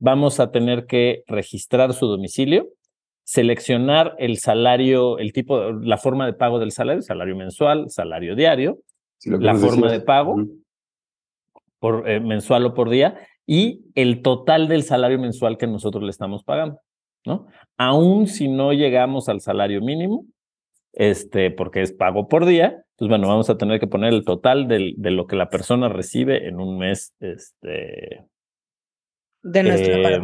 Vamos 0.00 0.40
a 0.40 0.50
tener 0.50 0.86
que 0.86 1.22
registrar 1.28 1.92
su 1.92 2.08
domicilio, 2.08 2.66
seleccionar 3.22 4.16
el 4.18 4.38
salario, 4.38 5.18
el 5.18 5.32
tipo, 5.32 5.70
la 5.70 5.98
forma 5.98 6.26
de 6.26 6.32
pago 6.32 6.58
del 6.58 6.72
salario, 6.72 7.02
salario 7.02 7.36
mensual, 7.36 7.88
salario 7.88 8.34
diario, 8.34 8.80
la 9.24 9.54
forma 9.54 9.90
de 9.92 10.00
pago 10.00 10.36
por 11.78 12.10
eh, 12.10 12.18
mensual 12.18 12.66
o 12.66 12.74
por 12.74 12.90
día 12.90 13.20
y 13.46 13.84
el 13.94 14.22
total 14.22 14.66
del 14.66 14.82
salario 14.82 15.20
mensual 15.20 15.58
que 15.58 15.68
nosotros 15.68 16.02
le 16.02 16.10
estamos 16.10 16.42
pagando, 16.42 16.80
¿no? 17.28 17.46
Aún 17.76 18.26
si 18.26 18.48
no 18.48 18.72
llegamos 18.72 19.28
al 19.28 19.40
salario 19.40 19.80
mínimo, 19.80 20.24
este, 20.92 21.52
porque 21.52 21.82
es 21.82 21.92
pago 21.92 22.26
por 22.26 22.44
día, 22.44 22.82
pues 22.96 23.08
bueno, 23.08 23.28
vamos 23.28 23.48
a 23.50 23.56
tener 23.56 23.78
que 23.78 23.86
poner 23.86 24.12
el 24.12 24.24
total 24.24 24.66
del, 24.66 24.94
de 24.96 25.12
lo 25.12 25.28
que 25.28 25.36
la 25.36 25.48
persona 25.48 25.88
recibe 25.88 26.48
en 26.48 26.58
un 26.58 26.78
mes, 26.78 27.14
este, 27.20 28.24
de 29.42 29.62
nuestro 29.62 29.94
eh, 29.94 30.20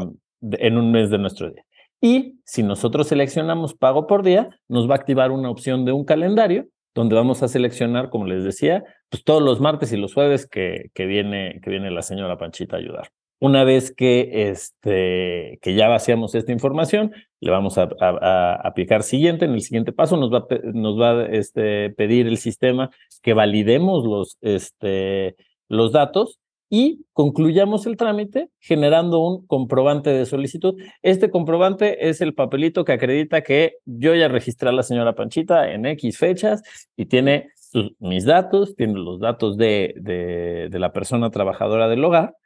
en 0.59 0.77
un 0.77 0.91
mes 0.91 1.11
de 1.11 1.19
nuestro 1.19 1.51
día. 1.51 1.65
Y 2.01 2.41
si 2.45 2.63
nosotros 2.63 3.09
seleccionamos 3.09 3.75
pago 3.75 4.07
por 4.07 4.25
día, 4.25 4.49
nos 4.69 4.89
va 4.91 4.95
a 4.95 4.99
activar 4.99 5.31
una 5.31 5.49
opción 5.49 5.85
de 5.85 5.93
un 5.93 6.05
calendario 6.05 6.67
donde 6.95 7.15
vamos 7.15 7.43
a 7.43 7.49
seleccionar, 7.49 8.11
como 8.11 8.27
les 8.27 8.45
decía, 8.45 8.85
pues 9.09 9.25
todos 9.25 9.43
los 9.43 9.61
martes 9.61 9.93
y 9.93 9.97
los 9.97 10.15
jueves 10.15 10.47
que, 10.47 10.91
que, 10.95 11.07
viene, 11.07 11.61
que 11.63 11.71
viene 11.71 11.91
la 11.91 12.03
señora 12.03 12.39
Panchita 12.39 12.77
a 12.77 12.79
ayudar. 12.81 13.09
Una 13.45 13.63
vez 13.63 13.93
que, 13.95 14.49
este, 14.49 15.59
que 15.61 15.75
ya 15.75 15.87
vaciamos 15.87 16.35
esta 16.35 16.51
información, 16.51 17.13
le 17.41 17.51
vamos 17.51 17.77
a, 17.77 17.91
a, 18.01 18.55
aplicar 18.55 19.03
siguiente. 19.03 19.45
En 19.45 19.53
el 19.53 19.61
siguiente 19.61 19.93
paso 19.93 20.17
nos 20.17 20.33
va, 20.33 20.47
nos 20.73 20.99
va 20.99 21.11
a 21.11 21.27
este, 21.27 21.91
pedir 21.91 22.27
el 22.27 22.39
sistema 22.39 22.89
que 23.21 23.35
validemos 23.35 24.07
los, 24.07 24.39
este, 24.41 25.37
los 25.69 25.93
datos 25.93 26.41
y 26.71 27.05
concluyamos 27.13 27.85
el 27.85 27.99
trámite 27.99 28.49
generando 28.61 29.19
un 29.19 29.47
comprobante 29.47 30.09
de 30.09 30.25
solicitud. 30.25 30.81
Este 31.03 31.29
comprobante 31.29 32.09
es 32.09 32.23
el 32.23 32.33
papelito 32.33 32.87
que 32.87 32.93
acredita 32.93 33.43
que 33.43 33.75
yo 33.85 34.15
ya 34.15 34.29
registré 34.29 34.71
a 34.71 34.73
la 34.73 34.83
señora 34.83 35.17
Panchita 35.17 35.71
en 35.71 35.85
X 35.85 36.17
fechas 36.17 36.63
y 36.97 37.05
tiene 37.05 37.51
mis 37.99 38.25
datos, 38.25 38.75
tiene 38.75 38.95
los 38.95 39.21
datos 39.21 39.59
de, 39.59 39.93
de, 40.01 40.79
la 40.79 40.95
persona 40.95 41.29
trabajadora 41.29 41.89
del 41.89 42.03
hogar 42.07 42.37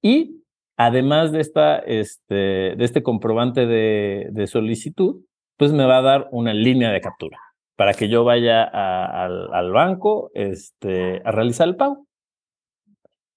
y 0.00 0.43
además 0.76 1.32
de, 1.32 1.40
esta, 1.40 1.78
este, 1.78 2.34
de 2.34 2.84
este 2.84 3.02
comprobante 3.02 3.66
de, 3.66 4.28
de, 4.32 4.46
solicitud, 4.46 5.22
pues 5.56 5.72
me 5.72 5.86
va 5.86 5.98
a 5.98 6.02
dar 6.02 6.28
una 6.32 6.52
línea 6.52 6.90
de 6.90 7.00
captura 7.00 7.38
para 7.76 7.94
que 7.94 8.08
yo 8.08 8.24
vaya 8.24 8.62
al, 8.62 9.52
al, 9.52 9.72
banco 9.72 10.30
este, 10.34 11.22
a 11.24 11.30
realizar 11.32 11.68
el 11.68 11.76
pago. 11.76 12.06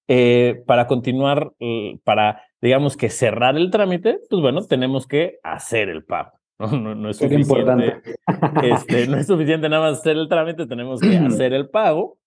Eh, 0.09 0.63
para 0.65 0.87
continuar, 0.87 1.51
para, 2.03 2.41
digamos 2.61 2.95
que 2.95 3.09
cerrar 3.09 3.57
el 3.57 3.71
trámite, 3.71 4.19
pues 4.29 4.41
bueno, 4.41 4.61
tenemos 4.63 5.05
que 5.05 5.39
hacer 5.43 5.89
el 5.89 6.03
pago. 6.03 6.31
No, 6.59 6.95
no, 6.95 7.09
es 7.09 7.17
suficiente. 7.17 8.01
Este, 8.63 9.05
no 9.05 9.17
es 9.17 9.27
suficiente 9.27 9.69
nada 9.69 9.91
más 9.91 9.99
hacer 9.99 10.17
el 10.17 10.27
trámite, 10.27 10.65
tenemos 10.65 10.99
que 10.99 11.15
hacer 11.27 11.53
el 11.53 11.69
pago. 11.69 12.17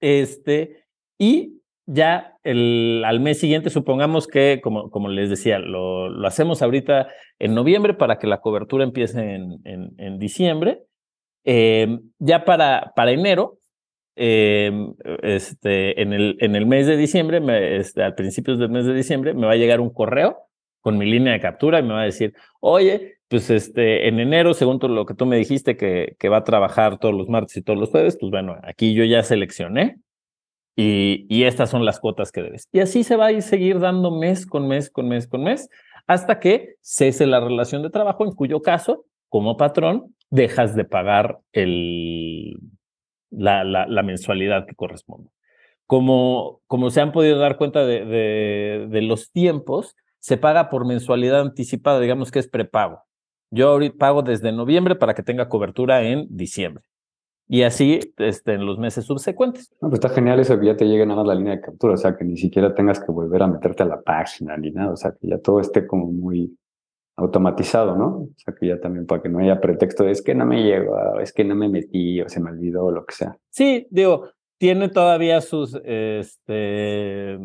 Este, 0.00 0.84
y 1.18 1.57
ya 1.90 2.34
el, 2.44 3.02
al 3.06 3.18
mes 3.18 3.40
siguiente, 3.40 3.70
supongamos 3.70 4.26
que, 4.26 4.60
como, 4.62 4.90
como 4.90 5.08
les 5.08 5.30
decía, 5.30 5.58
lo, 5.58 6.10
lo 6.10 6.28
hacemos 6.28 6.60
ahorita 6.60 7.08
en 7.38 7.54
noviembre 7.54 7.94
para 7.94 8.18
que 8.18 8.26
la 8.26 8.42
cobertura 8.42 8.84
empiece 8.84 9.20
en, 9.34 9.58
en, 9.64 9.94
en 9.96 10.18
diciembre. 10.18 10.82
Eh, 11.44 11.98
ya 12.18 12.44
para, 12.44 12.92
para 12.94 13.12
enero, 13.12 13.58
eh, 14.16 14.70
este, 15.22 16.02
en, 16.02 16.12
el, 16.12 16.36
en 16.40 16.56
el 16.56 16.66
mes 16.66 16.86
de 16.86 16.98
diciembre, 16.98 17.40
me, 17.40 17.76
este, 17.76 18.02
al 18.02 18.14
principios 18.14 18.58
del 18.58 18.68
mes 18.68 18.84
de 18.84 18.92
diciembre, 18.92 19.32
me 19.32 19.46
va 19.46 19.52
a 19.52 19.56
llegar 19.56 19.80
un 19.80 19.90
correo 19.90 20.36
con 20.82 20.98
mi 20.98 21.06
línea 21.06 21.32
de 21.32 21.40
captura 21.40 21.80
y 21.80 21.84
me 21.84 21.94
va 21.94 22.02
a 22.02 22.04
decir, 22.04 22.34
oye, 22.60 23.14
pues 23.28 23.48
este, 23.48 24.08
en 24.08 24.20
enero, 24.20 24.52
según 24.52 24.78
lo 24.94 25.06
que 25.06 25.14
tú 25.14 25.24
me 25.24 25.36
dijiste 25.38 25.78
que, 25.78 26.16
que 26.18 26.28
va 26.28 26.38
a 26.38 26.44
trabajar 26.44 26.98
todos 26.98 27.14
los 27.14 27.30
martes 27.30 27.56
y 27.56 27.62
todos 27.62 27.78
los 27.78 27.88
jueves, 27.88 28.18
pues 28.20 28.30
bueno, 28.30 28.58
aquí 28.62 28.92
yo 28.92 29.04
ya 29.04 29.22
seleccioné 29.22 30.00
y, 30.80 31.42
estas 31.42 31.70
son 31.70 31.84
las 31.84 31.98
cuotas 31.98 32.30
que 32.30 32.40
debes. 32.40 32.68
Y 32.70 32.78
así 32.78 33.02
se 33.02 33.16
va 33.16 33.26
a 33.26 33.32
ir 33.32 33.42
seguir 33.42 33.80
dando 33.80 34.12
mes 34.12 34.46
con 34.46 34.68
mes, 34.68 34.90
con 34.90 35.08
mes, 35.08 35.26
con 35.26 35.42
mes, 35.42 35.68
hasta 36.06 36.38
que 36.38 36.76
cese 36.80 37.26
la 37.26 37.40
relación 37.40 37.82
de 37.82 37.90
trabajo, 37.90 38.24
en 38.24 38.32
cuyo 38.32 38.62
caso, 38.62 39.04
como 39.28 39.56
patrón, 39.56 40.14
dejas 40.30 40.76
de 40.76 40.84
pagar 40.84 41.40
el, 41.50 42.60
la, 43.30 43.64
la, 43.64 44.02
mensualidad 44.04 44.66
que 44.66 44.76
corresponde. 44.76 45.30
Como, 45.86 46.60
como 46.68 46.90
se 46.90 47.00
han 47.00 47.10
podido 47.10 47.38
dar 47.38 47.56
cuenta 47.56 47.84
de, 47.84 48.04
de, 48.04 48.86
de 48.88 49.02
los 49.02 49.32
tiempos, 49.32 49.96
se 50.20 50.36
paga 50.36 50.70
por 50.70 50.86
mensualidad 50.86 51.40
anticipada, 51.40 51.98
digamos 51.98 52.30
que 52.30 52.38
es 52.38 52.48
prepago. 52.48 53.02
Yo 53.50 53.70
ahorita 53.70 53.96
pago 53.98 54.22
desde 54.22 54.52
noviembre 54.52 54.94
para 54.94 55.14
que 55.14 55.24
tenga 55.24 55.48
cobertura 55.48 56.02
en 56.04 56.28
diciembre. 56.30 56.84
Y 57.50 57.62
así 57.62 57.98
este, 58.18 58.52
en 58.52 58.66
los 58.66 58.78
meses 58.78 59.06
subsecuentes. 59.06 59.74
No, 59.80 59.88
pues 59.88 60.00
está 60.00 60.10
genial 60.10 60.38
eso 60.38 60.60
que 60.60 60.66
ya 60.66 60.76
te 60.76 60.86
llegue 60.86 61.06
nada 61.06 61.20
más 61.20 61.28
la 61.28 61.34
línea 61.34 61.56
de 61.56 61.62
captura, 61.62 61.94
o 61.94 61.96
sea, 61.96 62.14
que 62.14 62.24
ni 62.24 62.36
siquiera 62.36 62.74
tengas 62.74 63.00
que 63.00 63.10
volver 63.10 63.42
a 63.42 63.46
meterte 63.46 63.82
a 63.82 63.86
la 63.86 64.02
página 64.02 64.56
ni 64.58 64.70
nada, 64.70 64.92
o 64.92 64.96
sea, 64.96 65.12
que 65.18 65.28
ya 65.28 65.38
todo 65.38 65.60
esté 65.60 65.86
como 65.86 66.12
muy 66.12 66.54
automatizado, 67.16 67.96
¿no? 67.96 68.06
O 68.06 68.28
sea, 68.36 68.54
que 68.54 68.68
ya 68.68 68.78
también 68.78 69.06
para 69.06 69.22
que 69.22 69.30
no 69.30 69.38
haya 69.38 69.60
pretexto 69.60 70.04
de 70.04 70.12
es 70.12 70.22
que 70.22 70.34
no 70.34 70.44
me 70.44 70.62
llegó, 70.62 71.18
es 71.20 71.32
que 71.32 71.42
no 71.42 71.54
me 71.54 71.68
metí 71.68 72.20
o 72.20 72.28
se 72.28 72.38
me 72.38 72.50
olvidó 72.50 72.84
o 72.84 72.92
lo 72.92 73.06
que 73.06 73.14
sea. 73.14 73.36
Sí, 73.48 73.88
digo, 73.90 74.28
tiene 74.58 74.88
todavía 74.90 75.40
sus, 75.40 75.74
este... 75.84 77.38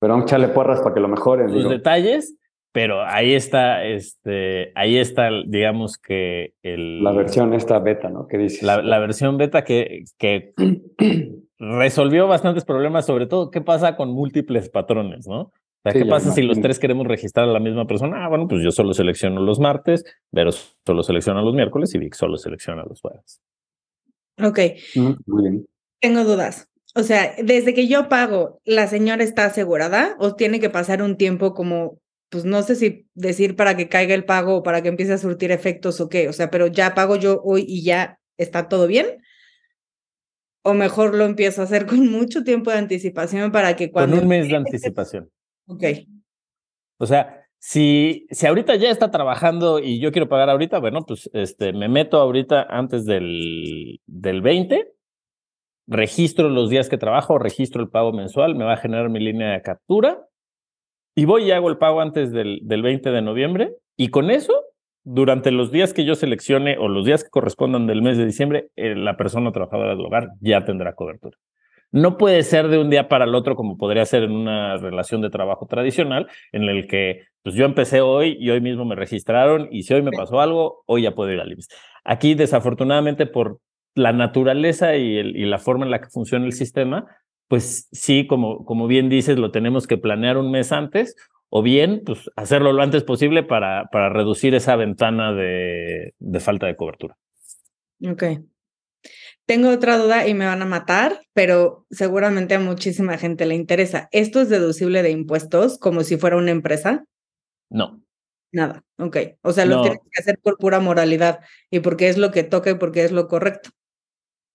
Pero 0.00 0.16
un 0.16 0.24
chale 0.24 0.48
porras 0.48 0.80
para 0.80 0.94
que 0.94 1.00
lo 1.00 1.08
mejoren. 1.08 1.50
Sus 1.50 1.68
detalles, 1.68 2.34
pero 2.72 3.02
ahí 3.04 3.34
está, 3.34 3.84
este, 3.84 4.72
ahí 4.74 4.96
está, 4.96 5.30
digamos 5.46 5.98
que 5.98 6.54
el... 6.62 7.02
La 7.02 7.12
versión 7.12 7.52
esta 7.54 7.78
beta, 7.80 8.08
¿no? 8.08 8.26
¿Qué 8.28 8.38
dices? 8.38 8.62
La, 8.62 8.80
la 8.82 8.98
versión 8.98 9.36
beta 9.36 9.64
que, 9.64 10.04
que 10.18 10.52
resolvió 11.58 12.28
bastantes 12.28 12.64
problemas, 12.64 13.06
sobre 13.06 13.26
todo 13.26 13.50
qué 13.50 13.60
pasa 13.60 13.96
con 13.96 14.10
múltiples 14.10 14.68
patrones, 14.68 15.26
¿no? 15.26 15.40
O 15.82 15.90
sea, 15.90 15.92
¿qué 15.94 16.04
pasa 16.04 16.30
si 16.30 16.42
los 16.42 16.60
tres 16.60 16.78
queremos 16.78 17.06
registrar 17.06 17.48
a 17.48 17.52
la 17.52 17.58
misma 17.58 17.86
persona? 17.86 18.24
Ah, 18.24 18.28
bueno, 18.28 18.46
pues 18.46 18.62
yo 18.62 18.70
solo 18.70 18.92
selecciono 18.92 19.40
los 19.40 19.58
martes, 19.58 20.04
Vero 20.30 20.50
solo 20.52 21.02
selecciona 21.02 21.40
los 21.40 21.54
miércoles 21.54 21.94
y 21.94 21.98
Vic 21.98 22.14
solo 22.14 22.36
selecciona 22.36 22.84
los 22.84 23.00
jueves. 23.00 23.40
Ok. 24.42 24.58
Muy 25.26 25.42
bien. 25.42 25.66
Tengo 26.00 26.24
dudas. 26.24 26.68
O 26.94 27.02
sea, 27.02 27.34
desde 27.42 27.72
que 27.72 27.88
yo 27.88 28.08
pago, 28.10 28.60
¿la 28.64 28.88
señora 28.88 29.24
está 29.24 29.46
asegurada 29.46 30.16
o 30.18 30.34
tiene 30.34 30.60
que 30.60 30.68
pasar 30.68 31.02
un 31.02 31.16
tiempo 31.16 31.54
como 31.54 31.98
pues 32.30 32.44
no 32.44 32.62
sé 32.62 32.76
si 32.76 33.08
decir 33.14 33.56
para 33.56 33.76
que 33.76 33.88
caiga 33.88 34.14
el 34.14 34.24
pago 34.24 34.56
o 34.56 34.62
para 34.62 34.82
que 34.82 34.88
empiece 34.88 35.12
a 35.12 35.18
surtir 35.18 35.50
efectos 35.50 36.00
o 36.00 36.08
qué, 36.08 36.28
o 36.28 36.32
sea, 36.32 36.50
pero 36.50 36.68
ya 36.68 36.94
pago 36.94 37.16
yo 37.16 37.42
hoy 37.42 37.64
y 37.68 37.82
ya 37.82 38.18
está 38.38 38.68
todo 38.68 38.86
bien. 38.86 39.06
O 40.62 40.74
mejor 40.74 41.14
lo 41.14 41.24
empiezo 41.24 41.60
a 41.60 41.64
hacer 41.64 41.86
con 41.86 42.08
mucho 42.10 42.44
tiempo 42.44 42.70
de 42.70 42.78
anticipación 42.78 43.50
para 43.50 43.74
que 43.76 43.90
cuando... 43.90 44.16
Con 44.16 44.24
un 44.24 44.28
mes 44.28 44.48
de 44.48 44.56
anticipación. 44.56 45.28
Ok. 45.66 45.84
O 46.98 47.06
sea, 47.06 47.44
si, 47.58 48.26
si 48.30 48.46
ahorita 48.46 48.76
ya 48.76 48.90
está 48.90 49.10
trabajando 49.10 49.80
y 49.80 50.00
yo 50.00 50.12
quiero 50.12 50.28
pagar 50.28 50.50
ahorita, 50.50 50.78
bueno, 50.78 51.04
pues 51.04 51.28
este, 51.32 51.72
me 51.72 51.88
meto 51.88 52.18
ahorita 52.18 52.62
antes 52.62 53.06
del, 53.06 54.00
del 54.06 54.40
20, 54.40 54.92
registro 55.88 56.48
los 56.48 56.70
días 56.70 56.88
que 56.88 56.98
trabajo, 56.98 57.38
registro 57.38 57.82
el 57.82 57.88
pago 57.88 58.12
mensual, 58.12 58.54
me 58.54 58.64
va 58.64 58.74
a 58.74 58.78
generar 58.78 59.10
mi 59.10 59.18
línea 59.18 59.52
de 59.52 59.62
captura 59.62 60.29
y 61.20 61.26
voy 61.26 61.44
y 61.44 61.50
hago 61.50 61.68
el 61.68 61.76
pago 61.76 62.00
antes 62.00 62.32
del, 62.32 62.60
del 62.62 62.80
20 62.80 63.10
de 63.10 63.20
noviembre 63.20 63.74
y 63.94 64.08
con 64.08 64.30
eso, 64.30 64.54
durante 65.04 65.50
los 65.50 65.70
días 65.70 65.92
que 65.92 66.06
yo 66.06 66.14
seleccione 66.14 66.78
o 66.78 66.88
los 66.88 67.04
días 67.04 67.22
que 67.22 67.28
correspondan 67.28 67.86
del 67.86 68.00
mes 68.00 68.16
de 68.16 68.24
diciembre, 68.24 68.68
eh, 68.76 68.94
la 68.94 69.18
persona 69.18 69.52
trabajadora 69.52 69.90
del 69.90 70.06
hogar 70.06 70.30
ya 70.40 70.64
tendrá 70.64 70.94
cobertura. 70.94 71.36
No 71.92 72.16
puede 72.16 72.42
ser 72.42 72.68
de 72.68 72.78
un 72.78 72.88
día 72.88 73.08
para 73.08 73.26
el 73.26 73.34
otro 73.34 73.54
como 73.54 73.76
podría 73.76 74.06
ser 74.06 74.22
en 74.22 74.30
una 74.30 74.78
relación 74.78 75.20
de 75.20 75.28
trabajo 75.28 75.66
tradicional, 75.66 76.26
en 76.52 76.62
el 76.62 76.88
que 76.88 77.24
pues 77.42 77.54
yo 77.54 77.66
empecé 77.66 78.00
hoy 78.00 78.38
y 78.40 78.48
hoy 78.48 78.62
mismo 78.62 78.86
me 78.86 78.94
registraron 78.94 79.68
y 79.70 79.82
si 79.82 79.92
hoy 79.92 80.00
me 80.00 80.12
pasó 80.12 80.40
algo, 80.40 80.84
hoy 80.86 81.02
ya 81.02 81.14
puedo 81.14 81.30
ir 81.30 81.40
al 81.40 81.52
IMSS. 81.52 81.68
Aquí, 82.02 82.32
desafortunadamente, 82.32 83.26
por 83.26 83.58
la 83.94 84.14
naturaleza 84.14 84.96
y, 84.96 85.18
el, 85.18 85.36
y 85.36 85.44
la 85.44 85.58
forma 85.58 85.84
en 85.84 85.90
la 85.90 86.00
que 86.00 86.08
funciona 86.08 86.46
el 86.46 86.52
sistema, 86.52 87.08
pues 87.50 87.88
sí, 87.90 88.28
como, 88.28 88.64
como 88.64 88.86
bien 88.86 89.08
dices, 89.08 89.36
lo 89.36 89.50
tenemos 89.50 89.88
que 89.88 89.98
planear 89.98 90.38
un 90.38 90.52
mes 90.52 90.70
antes 90.70 91.16
o 91.48 91.62
bien 91.64 92.02
pues, 92.06 92.30
hacerlo 92.36 92.72
lo 92.72 92.80
antes 92.80 93.02
posible 93.02 93.42
para, 93.42 93.86
para 93.90 94.08
reducir 94.08 94.54
esa 94.54 94.76
ventana 94.76 95.32
de, 95.32 96.14
de 96.20 96.40
falta 96.40 96.66
de 96.66 96.76
cobertura. 96.76 97.16
Ok. 98.08 98.22
Tengo 99.46 99.70
otra 99.70 99.98
duda 99.98 100.28
y 100.28 100.34
me 100.34 100.46
van 100.46 100.62
a 100.62 100.66
matar, 100.66 101.22
pero 101.32 101.86
seguramente 101.90 102.54
a 102.54 102.60
muchísima 102.60 103.18
gente 103.18 103.46
le 103.46 103.56
interesa. 103.56 104.08
¿Esto 104.12 104.40
es 104.40 104.48
deducible 104.48 105.02
de 105.02 105.10
impuestos 105.10 105.76
como 105.76 106.04
si 106.04 106.16
fuera 106.18 106.36
una 106.36 106.52
empresa? 106.52 107.04
No. 107.68 108.00
Nada, 108.52 108.84
ok. 108.98 109.16
O 109.42 109.52
sea, 109.52 109.64
lo 109.64 109.76
No. 109.76 109.82
tienes 109.82 110.00
que 110.08 110.20
hacer 110.20 110.38
por 110.40 110.56
pura 110.56 110.78
moralidad 110.78 111.40
y 111.68 111.80
porque 111.80 112.08
es 112.08 112.16
lo 112.16 112.30
que 112.30 112.44
toca 112.44 112.70
y 112.70 112.74
porque 112.74 113.02
es 113.02 113.10
lo 113.10 113.26
correcto. 113.26 113.70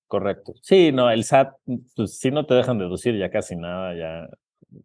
Correcto. 0.08 0.54
Sí, 0.62 0.91
no, 0.91 1.10
el 1.10 1.24
SAT, 1.24 1.54
pues 1.96 2.20
si 2.20 2.32
no 2.32 2.46
te 2.46 2.54
dejan 2.54 2.78
deducir 2.78 3.18
ya 3.18 3.30
casi 3.30 3.56
nada, 3.56 3.96
ya 3.96 4.28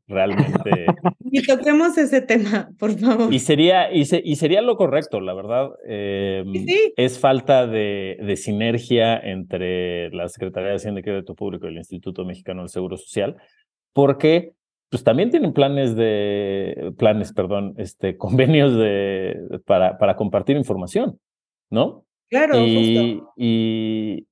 realmente. 0.06 0.86
Y 1.32 1.46
toquemos 1.46 1.96
ese 1.96 2.22
tema, 2.22 2.70
por 2.78 2.90
favor. 2.98 3.32
y 3.32 3.38
sería, 3.38 3.92
y, 3.92 4.04
se- 4.04 4.22
y 4.24 4.34
sería 4.36 4.62
lo 4.62 4.76
correcto, 4.76 5.20
la 5.20 5.32
verdad. 5.32 5.70
eh, 5.86 6.42
Sí, 6.52 6.66
sí. 6.66 6.92
Es 6.96 7.20
falta 7.20 7.66
de, 7.68 8.16
de 8.20 8.36
sinergia 8.36 9.16
entre 9.16 10.10
la 10.10 10.28
Secretaría 10.28 10.70
de 10.70 10.76
Hacienda 10.76 11.00
y 11.00 11.04
Crédito 11.04 11.34
Público 11.36 11.66
y 11.66 11.70
el 11.70 11.76
Instituto 11.76 12.24
Mexicano 12.24 12.62
del 12.62 12.68
Seguro 12.68 12.96
Social, 12.96 13.36
porque 13.92 14.54
pues 14.90 15.04
también 15.04 15.30
tienen 15.30 15.52
planes 15.52 15.94
de, 15.94 16.92
planes, 16.98 17.32
perdón, 17.32 17.74
este, 17.76 18.16
convenios 18.18 18.74
de, 18.76 19.36
para, 19.66 19.98
para 19.98 20.16
compartir 20.16 20.56
información, 20.56 21.20
¿no? 21.70 22.04
Claro, 22.28 22.56
y, 22.66 22.74
justo. 23.18 23.32
y, 23.36 24.26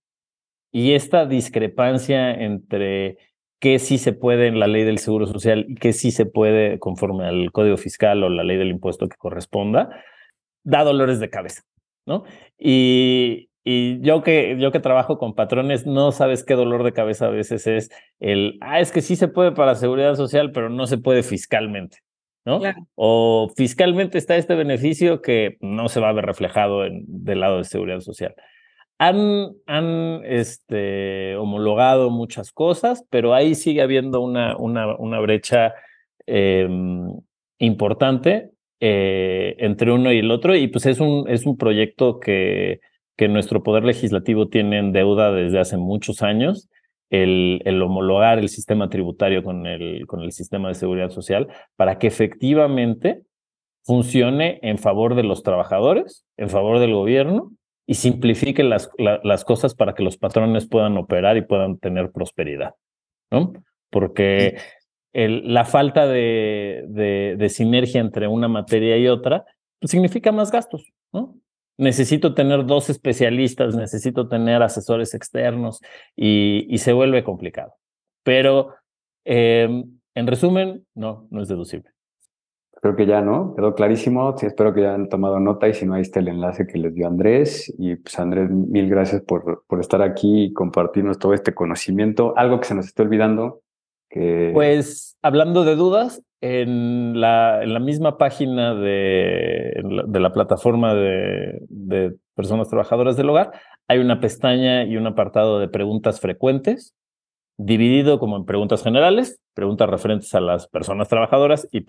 y 0.79 0.95
esta 0.95 1.27
discrepancia 1.27 2.31
entre 2.31 3.19
qué 3.59 3.81
sí 3.81 3.99
se 3.99 4.13
puede 4.13 4.47
en 4.47 4.61
la 4.61 4.69
ley 4.69 4.85
del 4.85 4.99
Seguro 4.99 5.27
Social 5.27 5.67
y 5.69 5.75
qué 5.75 5.93
sí 5.93 6.13
se 6.13 6.25
puede 6.25 6.79
conforme 6.79 7.27
al 7.27 7.51
Código 7.51 7.77
Fiscal 7.77 8.23
o 8.23 8.29
la 8.29 8.45
ley 8.45 8.59
del 8.59 8.71
impuesto 8.71 9.09
que 9.09 9.17
corresponda, 9.17 10.05
da 10.63 10.85
dolores 10.85 11.19
de 11.19 11.31
cabeza, 11.31 11.63
¿no? 12.07 12.23
Y, 12.57 13.51
y 13.65 14.01
yo, 14.03 14.23
que, 14.23 14.57
yo 14.61 14.71
que 14.71 14.79
trabajo 14.79 15.19
con 15.19 15.35
patrones, 15.35 15.85
no 15.85 16.13
sabes 16.13 16.45
qué 16.45 16.55
dolor 16.55 16.85
de 16.85 16.93
cabeza 16.93 17.27
a 17.27 17.31
veces 17.31 17.67
es 17.67 17.91
el, 18.21 18.57
ah, 18.61 18.79
es 18.79 18.93
que 18.93 19.01
sí 19.01 19.17
se 19.17 19.27
puede 19.27 19.51
para 19.51 19.75
seguridad 19.75 20.15
social, 20.15 20.53
pero 20.53 20.71
no 20.71 20.87
se 20.87 20.99
puede 20.99 21.25
fiscalmente, 21.25 21.99
¿no? 22.45 22.61
Claro. 22.61 22.87
O 22.95 23.51
fiscalmente 23.57 24.17
está 24.17 24.37
este 24.37 24.55
beneficio 24.55 25.23
que 25.23 25.57
no 25.61 25.89
se 25.89 25.99
va 25.99 26.11
a 26.11 26.13
ver 26.13 26.27
reflejado 26.27 26.85
en, 26.85 27.03
del 27.09 27.41
lado 27.41 27.59
de 27.59 27.65
seguridad 27.65 27.99
social. 27.99 28.37
Han, 28.99 29.53
han 29.67 30.23
este, 30.25 31.37
homologado 31.37 32.11
muchas 32.11 32.53
cosas, 32.53 33.05
pero 33.11 33.35
ahí 33.35 33.55
sigue 33.55 33.83
habiendo 33.83 34.21
una, 34.21 34.57
una, 34.57 34.97
una 34.97 35.21
brecha 35.21 35.75
eh, 36.27 36.69
importante 37.59 38.51
eh, 38.81 39.57
entre 39.59 39.93
uno 39.93 40.13
y 40.13 40.19
el 40.19 40.31
otro, 40.31 40.55
y 40.57 40.69
pues 40.69 40.87
es 40.87 41.01
un, 41.01 41.29
es 41.29 41.47
un 41.47 41.57
proyecto 41.57 42.21
que, 42.21 42.81
que 43.17 43.29
nuestro 43.29 43.63
Poder 43.63 43.85
Legislativo 43.85 44.49
tiene 44.49 44.79
en 44.79 44.93
deuda 44.93 45.33
desde 45.33 45.59
hace 45.59 45.77
muchos 45.77 46.23
años, 46.23 46.69
el, 47.11 47.63
el 47.65 47.83
homologar 47.83 48.39
el 48.39 48.49
sistema 48.49 48.89
tributario 48.89 49.43
con 49.43 49.67
el, 49.67 50.07
con 50.07 50.21
el 50.21 50.33
sistema 50.33 50.69
de 50.69 50.75
seguridad 50.75 51.11
social 51.11 51.49
para 51.77 51.99
que 51.99 52.07
efectivamente 52.07 53.23
funcione 53.83 54.61
en 54.63 54.79
favor 54.79 55.15
de 55.15 55.23
los 55.23 55.43
trabajadores, 55.43 56.25
en 56.37 56.51
favor 56.51 56.79
del 56.79 56.93
gobierno 56.93 57.53
y 57.89 57.95
simplifique 57.95 58.63
las, 58.63 58.91
la, 58.99 59.19
las 59.25 59.47
cosas 59.47 59.75
para 59.75 59.95
que 59.95 60.03
los 60.03 60.19
patrones 60.19 60.69
puedan 60.69 60.99
operar 60.99 61.39
y 61.39 61.43
puedan 61.43 61.79
tener 61.79 62.13
prosperidad, 62.13 62.75
¿no? 63.31 63.55
Porque 63.89 64.59
el, 65.15 65.55
la 65.55 65.65
falta 65.65 66.07
de, 66.07 66.85
de, 66.89 67.37
de, 67.39 67.49
sinergia 67.49 68.03
entre 68.03 68.29
una 68.29 68.47
materia 68.47 68.99
y 68.99 69.09
otra 69.09 69.47
pues 69.81 69.91
significa 69.91 70.33
más 70.33 70.53
gastos, 70.53 70.93
¿no? 71.15 71.35
Necesito 71.79 72.35
tener 72.35 72.67
dos 72.67 72.91
especialistas, 72.91 73.75
necesito 73.75 74.29
tener 74.29 74.63
asesores 74.63 75.15
externos 75.15 75.81
y, 76.15 76.67
y 76.69 76.79
se 76.79 76.93
vuelve 76.93 77.25
complicado. 77.25 77.73
Pero 78.23 78.75
eh, 79.25 79.83
en 80.15 80.27
resumen, 80.27 80.85
no, 80.95 81.27
no 81.31 81.41
es 81.41 81.49
deducible. 81.49 81.91
Creo 82.81 82.97
que 82.97 83.07
ya, 83.07 83.21
¿no? 83.21 83.55
Quedó 83.55 83.75
clarísimo. 83.75 84.37
Sí, 84.37 84.47
espero 84.47 84.73
que 84.73 84.83
ya 84.83 84.95
han 84.95 85.09
tomado 85.09 85.41
nota 85.41 85.69
y 85.69 85.75
si 85.75 85.87
no, 85.87 85.95
ahí 85.95 86.03
está 86.03 86.21
el 86.21 86.29
enlace 86.29 86.67
que 86.67 86.79
les 86.79 86.95
dio 86.95 87.07
Andrés. 87.07 87.75
Y 87.79 87.97
pues 87.97 88.19
Andrés, 88.19 88.51
mil 88.51 88.89
gracias 88.89 89.23
por, 89.23 89.65
por 89.67 89.81
estar 89.81 90.03
aquí 90.03 90.45
y 90.45 90.53
compartirnos 90.53 91.19
todo 91.19 91.35
este 91.35 91.55
conocimiento. 91.55 92.35
Algo 92.37 92.61
que 92.61 92.67
se 92.67 92.75
nos 92.75 92.87
esté 92.87 93.03
olvidando. 93.03 93.63
Que... 94.09 94.51
Pues 94.55 95.17
hablando 95.23 95.65
de 95.65 95.77
dudas, 95.77 96.23
en 96.41 97.21
la, 97.21 97.63
en 97.63 97.75
la 97.75 97.81
misma 97.81 98.17
página 98.17 98.75
de, 98.75 99.83
de 100.07 100.21
la 100.21 100.33
plataforma 100.33 100.95
de 100.95 102.15
personas 102.35 102.69
trabajadoras 102.69 103.17
del 103.17 103.29
hogar 103.29 103.51
hay 103.89 103.99
una 103.99 104.21
pestaña 104.21 104.85
y 104.85 104.97
un 104.97 105.07
apartado 105.07 105.59
de 105.59 105.69
preguntas 105.69 106.21
frecuentes 106.21 106.95
dividido 107.59 108.21
como 108.21 108.37
en 108.37 108.45
preguntas 108.45 108.85
generales, 108.85 109.41
preguntas 109.53 109.91
referentes 109.91 110.33
a 110.35 110.41
las 110.41 110.69
personas 110.69 111.09
trabajadoras 111.09 111.69
y, 111.73 111.85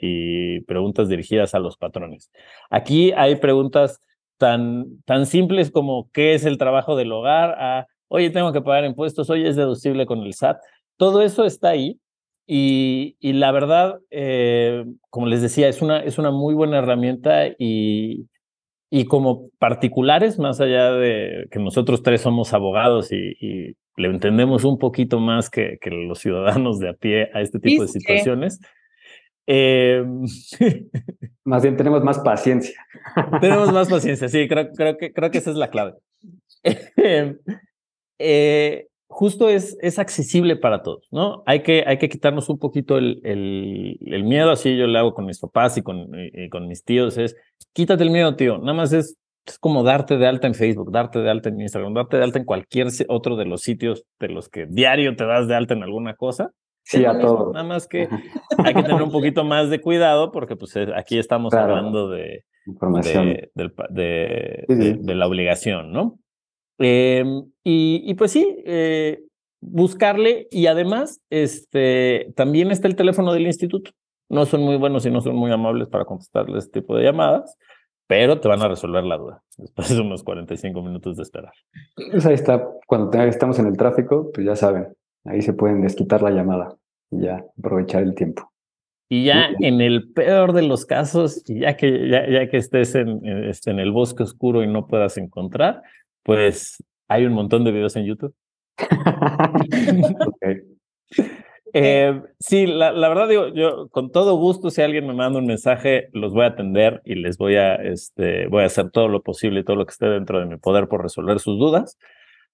y, 0.00 0.60
preguntas 0.60 1.08
dirigidas 1.08 1.54
a 1.54 1.58
los 1.58 1.78
patrones. 1.78 2.30
Aquí 2.70 3.10
hay 3.12 3.36
preguntas 3.36 4.00
tan, 4.36 5.00
tan 5.06 5.24
simples 5.24 5.70
como 5.70 6.10
qué 6.12 6.34
es 6.34 6.44
el 6.44 6.58
trabajo 6.58 6.94
del 6.94 7.10
hogar, 7.10 7.56
a, 7.58 7.86
oye, 8.08 8.28
tengo 8.28 8.52
que 8.52 8.60
pagar 8.60 8.84
impuestos, 8.84 9.30
oye, 9.30 9.48
es 9.48 9.56
deducible 9.56 10.04
con 10.04 10.20
el 10.20 10.34
SAT. 10.34 10.58
Todo 10.98 11.22
eso 11.22 11.46
está 11.46 11.70
ahí 11.70 11.98
y, 12.46 13.16
y 13.18 13.32
la 13.32 13.52
verdad, 13.52 13.98
eh, 14.10 14.84
como 15.08 15.26
les 15.26 15.40
decía, 15.40 15.68
es 15.68 15.80
una, 15.80 16.00
es 16.00 16.18
una 16.18 16.30
muy 16.30 16.54
buena 16.54 16.78
herramienta 16.78 17.46
y, 17.58 18.28
y 18.90 19.06
como 19.06 19.50
particulares, 19.58 20.38
más 20.38 20.60
allá 20.60 20.92
de 20.92 21.48
que 21.50 21.58
nosotros 21.58 22.02
tres 22.02 22.20
somos 22.20 22.52
abogados 22.52 23.12
y, 23.12 23.76
le 23.98 24.08
entendemos 24.08 24.64
un 24.64 24.78
poquito 24.78 25.20
más 25.20 25.48
que, 25.48 25.78
que, 25.80 25.88
los 25.88 26.18
ciudadanos 26.18 26.78
de 26.78 26.90
a 26.90 26.92
pie 26.92 27.30
a 27.32 27.40
este 27.40 27.58
tipo 27.58 27.80
de 27.80 27.88
situaciones. 27.88 28.60
Eh, 29.46 30.04
más 31.44 31.62
bien 31.62 31.76
tenemos 31.76 32.02
más 32.02 32.18
paciencia. 32.18 32.74
tenemos 33.40 33.72
más 33.72 33.88
paciencia, 33.90 34.28
sí, 34.28 34.46
creo, 34.48 34.70
creo, 34.72 34.96
que, 34.98 35.12
creo 35.12 35.30
que 35.30 35.38
esa 35.38 35.50
es 35.50 35.56
la 35.56 35.70
clave. 35.70 35.94
eh, 38.18 38.86
justo 39.16 39.48
es, 39.48 39.78
es 39.80 39.98
accesible 39.98 40.56
para 40.56 40.82
todos, 40.82 41.08
¿no? 41.10 41.42
Hay 41.46 41.62
que, 41.62 41.84
hay 41.86 41.96
que 41.96 42.10
quitarnos 42.10 42.50
un 42.50 42.58
poquito 42.58 42.98
el, 42.98 43.22
el, 43.24 43.98
el 44.02 44.24
miedo, 44.24 44.50
así 44.50 44.76
yo 44.76 44.86
lo 44.86 44.98
hago 44.98 45.14
con 45.14 45.24
mis 45.24 45.40
papás 45.40 45.78
y 45.78 45.82
con, 45.82 46.10
con 46.50 46.68
mis 46.68 46.84
tíos, 46.84 47.16
es 47.16 47.34
quítate 47.72 48.02
el 48.02 48.10
miedo, 48.10 48.36
tío, 48.36 48.58
nada 48.58 48.74
más 48.74 48.92
es, 48.92 49.16
es 49.46 49.58
como 49.58 49.84
darte 49.84 50.18
de 50.18 50.26
alta 50.26 50.46
en 50.46 50.54
Facebook, 50.54 50.92
darte 50.92 51.20
de 51.20 51.30
alta 51.30 51.48
en 51.48 51.58
Instagram, 51.58 51.94
darte 51.94 52.18
de 52.18 52.24
alta 52.24 52.38
en 52.38 52.44
cualquier 52.44 52.88
otro 53.08 53.36
de 53.36 53.46
los 53.46 53.62
sitios 53.62 54.04
de 54.20 54.28
los 54.28 54.50
que 54.50 54.66
diario 54.68 55.16
te 55.16 55.24
das 55.24 55.48
de 55.48 55.54
alta 55.54 55.72
en 55.72 55.82
alguna 55.82 56.14
cosa. 56.14 56.50
Sí, 56.82 57.06
a 57.06 57.18
todo. 57.18 57.54
Nada 57.54 57.64
más 57.64 57.88
que 57.88 58.08
hay 58.58 58.74
que 58.74 58.82
tener 58.82 59.02
un 59.02 59.10
poquito 59.10 59.44
más 59.44 59.70
de 59.70 59.80
cuidado 59.80 60.30
porque 60.30 60.56
pues 60.56 60.76
aquí 60.94 61.18
estamos 61.18 61.54
hablando 61.54 62.10
de, 62.10 62.44
Información. 62.66 63.28
De, 63.54 63.70
de, 63.88 64.98
de, 65.00 65.14
la 65.14 65.26
obligación, 65.26 65.90
¿no? 65.90 66.18
Eh, 66.78 67.24
y, 67.64 68.02
y, 68.04 68.14
pues 68.14 68.32
sí, 68.32 68.62
eh, 68.64 69.22
buscarle 69.60 70.48
y 70.50 70.66
además 70.66 71.20
este, 71.30 72.32
también 72.36 72.70
está 72.70 72.88
el 72.88 72.96
teléfono 72.96 73.32
del 73.32 73.46
instituto. 73.46 73.90
No 74.28 74.44
son 74.44 74.62
muy 74.62 74.76
buenos 74.76 75.06
y 75.06 75.10
no 75.10 75.20
son 75.20 75.36
muy 75.36 75.52
amables 75.52 75.88
para 75.88 76.04
contestarle 76.04 76.58
este 76.58 76.80
tipo 76.80 76.96
de 76.96 77.04
llamadas, 77.04 77.56
pero 78.06 78.40
te 78.40 78.48
van 78.48 78.62
a 78.62 78.68
resolver 78.68 79.04
la 79.04 79.16
duda 79.16 79.42
después 79.56 79.88
de 79.88 80.00
unos 80.00 80.22
45 80.24 80.82
minutos 80.82 81.16
de 81.16 81.22
esperar. 81.22 81.52
Pues 82.10 82.26
ahí 82.26 82.34
está, 82.34 82.68
cuando 82.86 83.10
estamos 83.22 83.58
en 83.58 83.66
el 83.66 83.76
tráfico, 83.76 84.30
pues 84.32 84.46
ya 84.46 84.56
saben, 84.56 84.88
ahí 85.24 85.42
se 85.42 85.52
pueden 85.52 85.82
desquitar 85.82 86.22
la 86.22 86.30
llamada 86.30 86.76
y 87.10 87.22
ya 87.22 87.44
aprovechar 87.58 88.02
el 88.02 88.14
tiempo. 88.14 88.50
Y 89.08 89.24
ya 89.24 89.50
en 89.60 89.80
el 89.80 90.12
peor 90.12 90.52
de 90.52 90.62
los 90.62 90.84
casos, 90.84 91.44
ya 91.44 91.76
que, 91.76 92.08
ya, 92.08 92.28
ya 92.28 92.48
que 92.48 92.56
estés 92.56 92.96
en, 92.96 93.24
este, 93.48 93.70
en 93.70 93.78
el 93.78 93.92
bosque 93.92 94.24
oscuro 94.24 94.64
y 94.64 94.66
no 94.66 94.88
puedas 94.88 95.16
encontrar, 95.16 95.82
pues 96.26 96.82
hay 97.06 97.24
un 97.24 97.32
montón 97.34 97.62
de 97.62 97.70
videos 97.70 97.94
en 97.94 98.04
YouTube. 98.04 98.34
eh, 101.72 102.20
sí, 102.40 102.66
la, 102.66 102.90
la, 102.90 103.08
verdad 103.08 103.28
digo, 103.28 103.46
yo 103.54 103.88
con 103.90 104.10
todo 104.10 104.34
gusto, 104.34 104.70
si 104.70 104.82
alguien 104.82 105.06
me 105.06 105.14
manda 105.14 105.38
un 105.38 105.46
mensaje, 105.46 106.08
los 106.12 106.34
voy 106.34 106.42
a 106.42 106.48
atender 106.48 107.00
y 107.04 107.14
les 107.14 107.38
voy 107.38 107.54
a, 107.54 107.76
este, 107.76 108.48
voy 108.48 108.64
a 108.64 108.66
hacer 108.66 108.90
todo 108.90 109.06
lo 109.06 109.22
posible 109.22 109.60
y 109.60 109.64
todo 109.64 109.76
lo 109.76 109.86
que 109.86 109.92
esté 109.92 110.06
dentro 110.06 110.40
de 110.40 110.46
mi 110.46 110.56
poder 110.56 110.88
por 110.88 111.00
resolver 111.00 111.38
sus 111.38 111.60
dudas. 111.60 111.96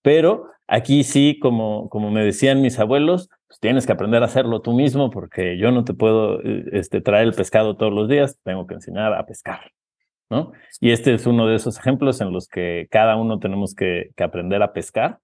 Pero 0.03 0.51
aquí 0.67 1.03
sí, 1.03 1.39
como, 1.41 1.89
como 1.89 2.11
me 2.11 2.23
decían 2.23 2.61
mis 2.61 2.79
abuelos, 2.79 3.31
pues 3.49 3.59
tienes 3.59 3.87
que 3.87 3.93
aprender 3.93 4.23
a 4.23 4.27
hacerlo 4.27 4.61
tú 4.61 4.75
mismo 4.75 5.09
porque 5.09 5.57
yo 5.57 5.71
no 5.71 5.85
te 5.85 5.95
puedo 5.95 6.43
eh, 6.43 6.65
este, 6.73 7.01
traer 7.01 7.25
el 7.29 7.33
pescado 7.33 7.79
todos 7.79 7.93
los 7.93 8.07
días, 8.07 8.39
tengo 8.45 8.67
que 8.67 8.75
enseñar 8.75 9.15
a 9.15 9.25
pescar. 9.25 9.73
Y 10.81 10.90
este 10.90 11.14
es 11.14 11.27
uno 11.27 11.47
de 11.47 11.57
esos 11.57 11.79
ejemplos 11.79 12.21
en 12.21 12.33
los 12.33 12.49
que 12.49 12.87
cada 12.90 13.16
uno 13.16 13.38
tenemos 13.38 13.75
que, 13.75 14.11
aprender 14.18 14.62
a 14.62 14.73
pescar 14.73 15.18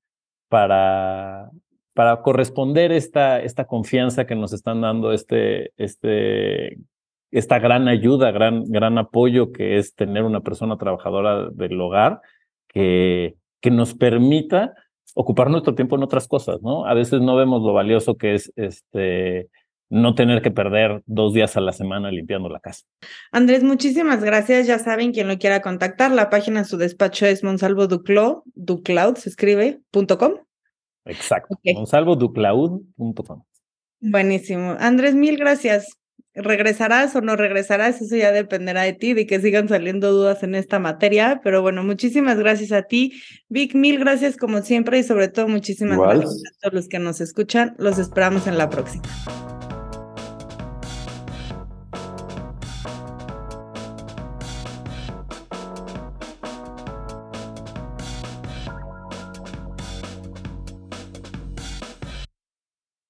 para, 0.49 1.51
para 1.95 2.23
corresponder 2.23 2.93
esta, 2.93 3.41
esta 3.41 3.67
confianza 3.67 4.27
que 4.27 4.35
nos 4.35 4.53
están 4.53 4.81
dando, 4.81 5.13
este, 5.13 5.73
este, 5.77 6.79
esta 7.31 7.59
gran 7.59 7.89
ayuda, 7.89 8.31
gran, 8.31 8.65
gran 8.65 8.99
apoyo 8.99 9.53
que 9.53 9.79
es 9.79 9.95
tener 9.95 10.25
una 10.25 10.41
persona 10.41 10.77
trabajadora 10.77 11.49
del 11.51 11.81
hogar 11.81 12.21
que, 12.69 13.37
que 13.61 13.71
nos 13.71 13.95
permita 13.95 14.75
ocupar 15.15 15.51
nuestro 15.51 15.75
tiempo 15.75 15.97
en 15.97 16.03
otras 16.03 16.29
cosas, 16.29 16.63
¿no? 16.63 16.87
A 16.87 16.95
veces 16.95 17.21
no 17.21 17.35
vemos 17.35 17.63
lo 17.63 17.73
valioso 17.73 18.17
que 18.17 18.35
es 18.35 18.53
este 18.57 19.49
no 19.91 20.15
tener 20.15 20.43
que 20.43 20.51
perder 20.51 21.03
dos 21.07 21.33
días 21.33 21.57
a 21.57 21.61
la 21.61 21.73
semana 21.73 22.11
limpiando 22.11 22.49
la 22.49 22.61
casa. 22.61 22.85
Andrés, 23.33 23.63
muchísimas 23.63 24.23
gracias. 24.23 24.67
Ya 24.67 24.79
saben, 24.79 25.13
quien 25.13 25.29
lo 25.29 25.39
quiera 25.39 25.63
contactar, 25.63 26.11
la 26.11 26.31
página 26.31 26.63
de 26.63 26.67
su 26.67 26.77
despacho 26.77 27.27
es 27.27 27.43
Monsalvo 27.43 27.87
Duclo, 27.87 28.43
Ducloud, 28.55 29.17
se 29.17 29.31
escribe, 29.31 29.81
punto 29.91 30.19
com. 30.19 30.35
Exacto, 31.05 31.55
okay. 31.55 31.75
monsalvoducloud.com. 31.75 33.43
Buenísimo. 34.01 34.77
Andrés, 34.79 35.15
mil 35.15 35.37
gracias. 35.37 35.97
¿Regresarás 36.35 37.17
o 37.17 37.21
no 37.21 37.35
regresarás? 37.35 38.01
Eso 38.01 38.15
ya 38.15 38.31
dependerá 38.31 38.83
de 38.83 38.93
ti, 38.93 39.13
de 39.13 39.27
que 39.27 39.41
sigan 39.41 39.69
saliendo 39.69 40.13
dudas 40.13 40.43
en 40.45 40.55
esta 40.55 40.79
materia. 40.79 41.41
Pero 41.43 41.63
bueno, 41.63 41.83
muchísimas 41.83 42.39
gracias 42.39 42.71
a 42.71 42.83
ti. 42.83 43.21
Vic, 43.49 43.75
mil 43.75 43.99
gracias 43.99 44.37
como 44.37 44.63
siempre 44.63 44.99
y 44.99 45.03
sobre 45.03 45.29
todo 45.29 45.49
muchísimas 45.49 45.99
gracias 45.99 46.43
a 46.47 46.61
todos 46.61 46.75
los 46.75 46.89
que 46.89 47.01
nos 47.01 47.21
escuchan. 47.21 47.75
Los 47.79 47.99
esperamos 47.99 48.47
en 48.47 48.57
la 48.57 48.69
próxima. 48.71 49.03